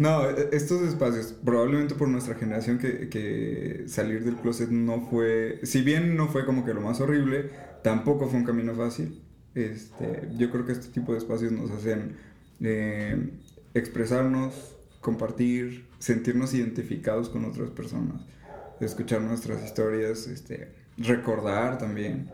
[0.00, 5.60] No, e, estos espacios, probablemente por nuestra generación que, que salir del closet no fue,
[5.62, 7.50] si bien no fue como que lo más horrible,
[7.82, 9.22] Tampoco fue un camino fácil.
[9.54, 12.16] Este, yo creo que este tipo de espacios nos hacen
[12.60, 13.30] eh,
[13.74, 18.22] expresarnos, compartir, sentirnos identificados con otras personas,
[18.80, 22.30] escuchar nuestras historias, este, recordar también.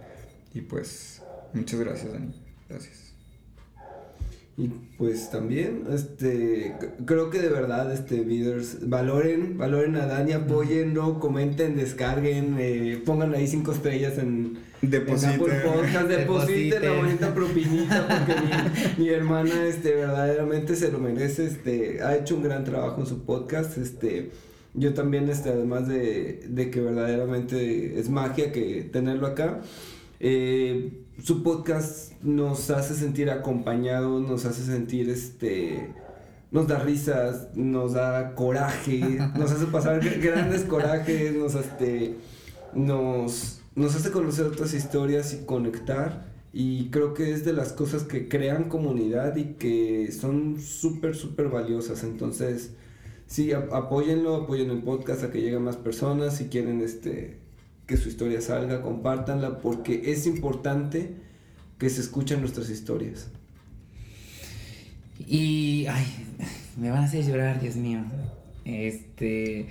[0.53, 2.35] Y pues, muchas gracias, Dani.
[2.69, 3.06] Gracias.
[4.59, 11.21] Y pues también, este, creo que de verdad, este, leaders, valoren, valoren a Dani, apoyenlo,
[11.21, 15.41] comenten, descarguen, eh, pongan ahí cinco estrellas en, Depositen.
[15.41, 21.47] En Podcast, depositen la bonita propinita porque mi, mi, hermana, este, verdaderamente se lo merece,
[21.47, 24.31] este, ha hecho un gran trabajo en su podcast, este,
[24.73, 29.61] yo también, este, además de, de que verdaderamente es magia que tenerlo acá,
[30.21, 30.93] eh,
[31.23, 35.93] su podcast nos hace sentir acompañados, nos hace sentir este
[36.51, 39.01] nos da risas, nos da coraje,
[39.39, 42.17] nos hace pasar grandes corajes, nos este
[42.75, 46.35] nos nos hace conocer otras historias y conectar.
[46.53, 51.49] Y creo que es de las cosas que crean comunidad y que son súper súper
[51.49, 52.73] valiosas, entonces
[53.27, 56.37] sí, apóyenlo, apoyen el podcast a que lleguen más personas.
[56.39, 57.39] Si quieren este
[57.87, 61.26] que su historia salga, compártanla, porque es importante
[61.79, 63.29] que se escuchen nuestras historias.
[65.19, 66.07] Y, ay,
[66.77, 68.01] me van a hacer llorar, Dios mío.
[68.65, 69.67] Este,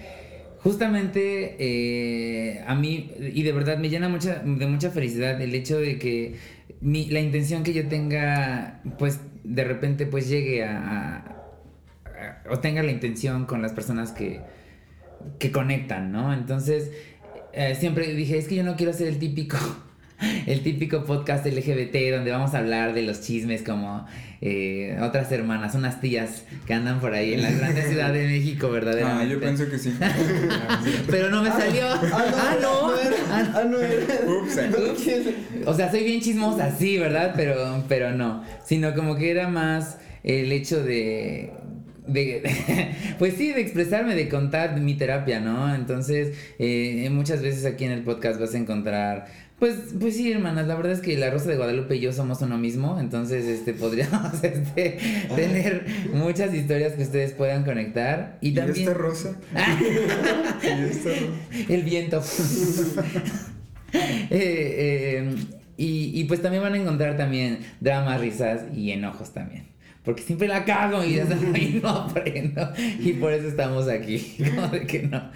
[0.59, 5.77] justamente eh, a mí, y de verdad me llena mucha, de mucha felicidad el hecho
[5.77, 6.35] de que
[6.81, 11.35] mi, la intención que yo tenga, pues de repente pues llegue a,
[12.49, 14.41] o tenga la intención con las personas que,
[15.39, 16.33] que conectan, ¿no?
[16.33, 16.91] Entonces,
[17.53, 19.57] eh, siempre dije, es que yo no quiero ser el típico,
[20.45, 24.05] el típico podcast LGBT donde vamos a hablar de los chismes como
[24.41, 28.69] eh, otras hermanas, unas tías que andan por ahí en la grande ciudad de México,
[28.69, 29.25] verdaderamente.
[29.25, 29.93] Ah, yo pienso que sí.
[31.09, 31.87] Pero no me salió.
[31.87, 32.91] Ah, no.
[33.31, 33.77] Ah, no.
[35.65, 37.33] O sea, soy bien chismosa, sí, ¿verdad?
[37.35, 38.43] Pero, pero no.
[38.65, 41.51] Sino como que era más el hecho de
[42.07, 45.73] de, pues sí, de expresarme, de contar mi terapia, ¿no?
[45.73, 49.25] Entonces, eh, muchas veces aquí en el podcast vas a encontrar,
[49.59, 52.41] pues, pues sí, hermanas, la verdad es que la Rosa de Guadalupe y yo somos
[52.41, 54.97] uno mismo, entonces, este, podríamos, este,
[55.35, 58.37] tener muchas historias que ustedes puedan conectar.
[58.41, 58.87] Y, también...
[58.87, 59.35] esta rosa?
[60.63, 61.25] ¿Y esta rosa?
[61.69, 62.21] El viento.
[63.93, 65.35] eh, eh,
[65.77, 69.75] y, y pues también van a encontrar también dramas, risas y enojos también
[70.05, 71.19] porque siempre la cago y,
[71.81, 72.71] no aprendo.
[72.99, 74.37] Y por eso estamos aquí.
[74.55, 75.31] Como de que no.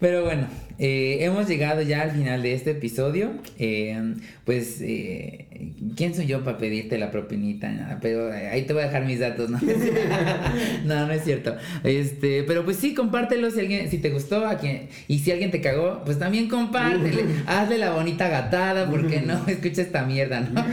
[0.00, 0.46] Pero bueno,
[0.78, 3.32] eh, hemos llegado ya al final de este episodio.
[3.58, 7.68] Eh, pues, eh, ¿quién soy yo para pedirte la propinita?
[7.68, 9.58] Nada, pero ahí te voy a dejar mis datos, ¿no?
[10.84, 11.56] no, no es cierto.
[11.82, 15.50] Este, pero pues sí, compártelo si alguien, si te gustó, a quien, y si alguien
[15.50, 17.24] te cagó, pues también compártele.
[17.46, 20.64] Hazle la bonita gatada, porque no escucha esta mierda, ¿no?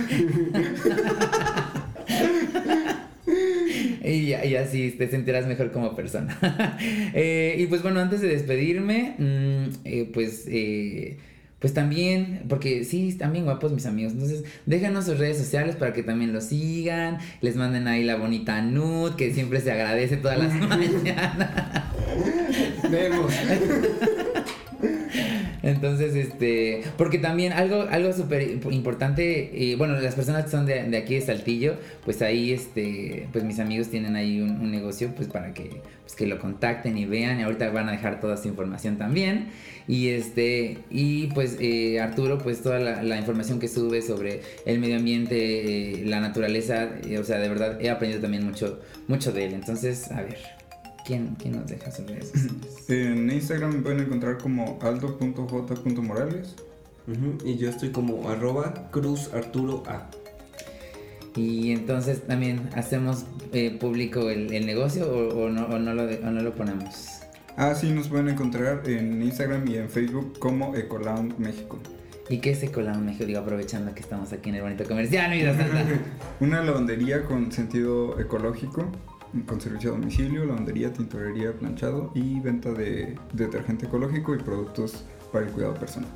[4.05, 6.37] Y, así te sentirás mejor como persona.
[7.17, 10.45] Eh, y pues bueno, antes de despedirme, mm, eh, pues...
[10.47, 11.17] Eh,
[11.59, 14.13] pues también, porque sí, también guapos mis amigos.
[14.13, 17.17] Entonces, déjanos sus redes sociales para que también los sigan.
[17.41, 21.49] Les manden ahí la bonita nud, que siempre se agradece todas las mañanas.
[22.91, 23.33] Vemos.
[25.63, 30.95] Entonces, este, porque también algo, algo súper importante, eh, bueno, las personas que son de,
[30.95, 35.53] aquí de Saltillo, pues ahí, este, pues mis amigos tienen ahí un, negocio, pues para
[35.53, 38.97] que, pues que lo contacten y vean, y ahorita van a dejar toda su información
[38.97, 39.47] también.
[39.87, 44.97] Y este, y pues eh, Arturo, pues toda la, información que sube sobre el medio
[44.97, 49.53] ambiente, eh, la naturaleza, o sea, de verdad he aprendido también mucho, mucho de él.
[49.53, 50.54] Entonces, a ver.
[51.05, 52.33] ¿Quién, nos deja sus redes
[52.89, 56.55] En Instagram me pueden encontrar como aldo.j.morales.
[57.43, 60.09] Y yo estoy como arroba cruz arturo a.
[61.35, 66.55] Y entonces también hacemos eh, público el, negocio o, no, o, no lo no lo
[66.55, 67.19] ponemos.
[67.57, 71.79] Ah, sí, nos pueden encontrar en Instagram y en Facebook como Ecolound México.
[72.27, 73.25] ¿Y qué es Ecolound México?
[73.25, 75.31] Digo, aprovechando que estamos aquí en el bonito comercial.
[76.39, 78.91] Una lavandería con sentido ecológico
[79.43, 85.45] con servicio a domicilio, lavandería, tintorería, planchado y venta de detergente ecológico y productos para
[85.45, 86.09] el cuidado personal.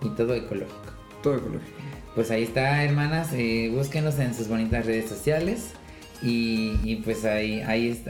[0.00, 0.92] Y todo ecológico.
[1.22, 1.78] Todo ecológico.
[2.14, 3.32] Pues ahí está, hermanas.
[3.32, 5.70] Eh, búsquenos en sus bonitas redes sociales.
[6.24, 8.00] Y, pues ahí, ahí,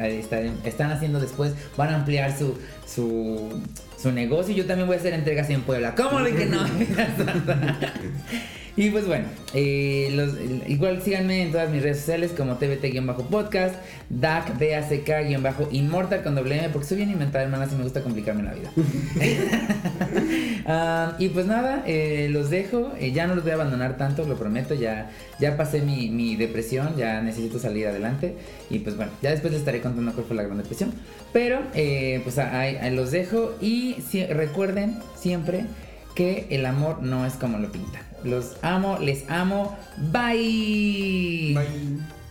[0.65, 3.49] están haciendo después, van a ampliar su, su,
[3.97, 4.55] su negocio.
[4.55, 5.95] Yo también voy a hacer entregas en Puebla.
[5.95, 6.63] ¿Cómo de que no?
[8.75, 10.35] Y pues bueno, eh, los,
[10.67, 13.75] igual síganme en todas mis redes sociales como TBT-podcast,
[14.09, 18.55] DAC, DACK-inmortal con doble M, porque soy bien inventada, hermanas, y me gusta complicarme la
[18.55, 18.71] vida.
[20.65, 24.25] Ah, y pues nada, eh, los dejo, eh, ya no los voy a abandonar tanto,
[24.25, 25.11] lo prometo, ya,
[25.41, 28.37] ya pasé mi, mi, depresión, ya necesito salir adelante.
[28.71, 30.93] Y pues bueno, ya después les estaré contando cuál fue la gran depresión.
[31.33, 33.97] Pero pues ahí, los dejo y
[34.31, 35.65] recuerden siempre
[36.15, 38.12] que el amor no es como lo pintan.
[38.25, 39.77] Los amo, les amo.
[40.13, 41.55] Bye.
[41.55, 42.22] Bye.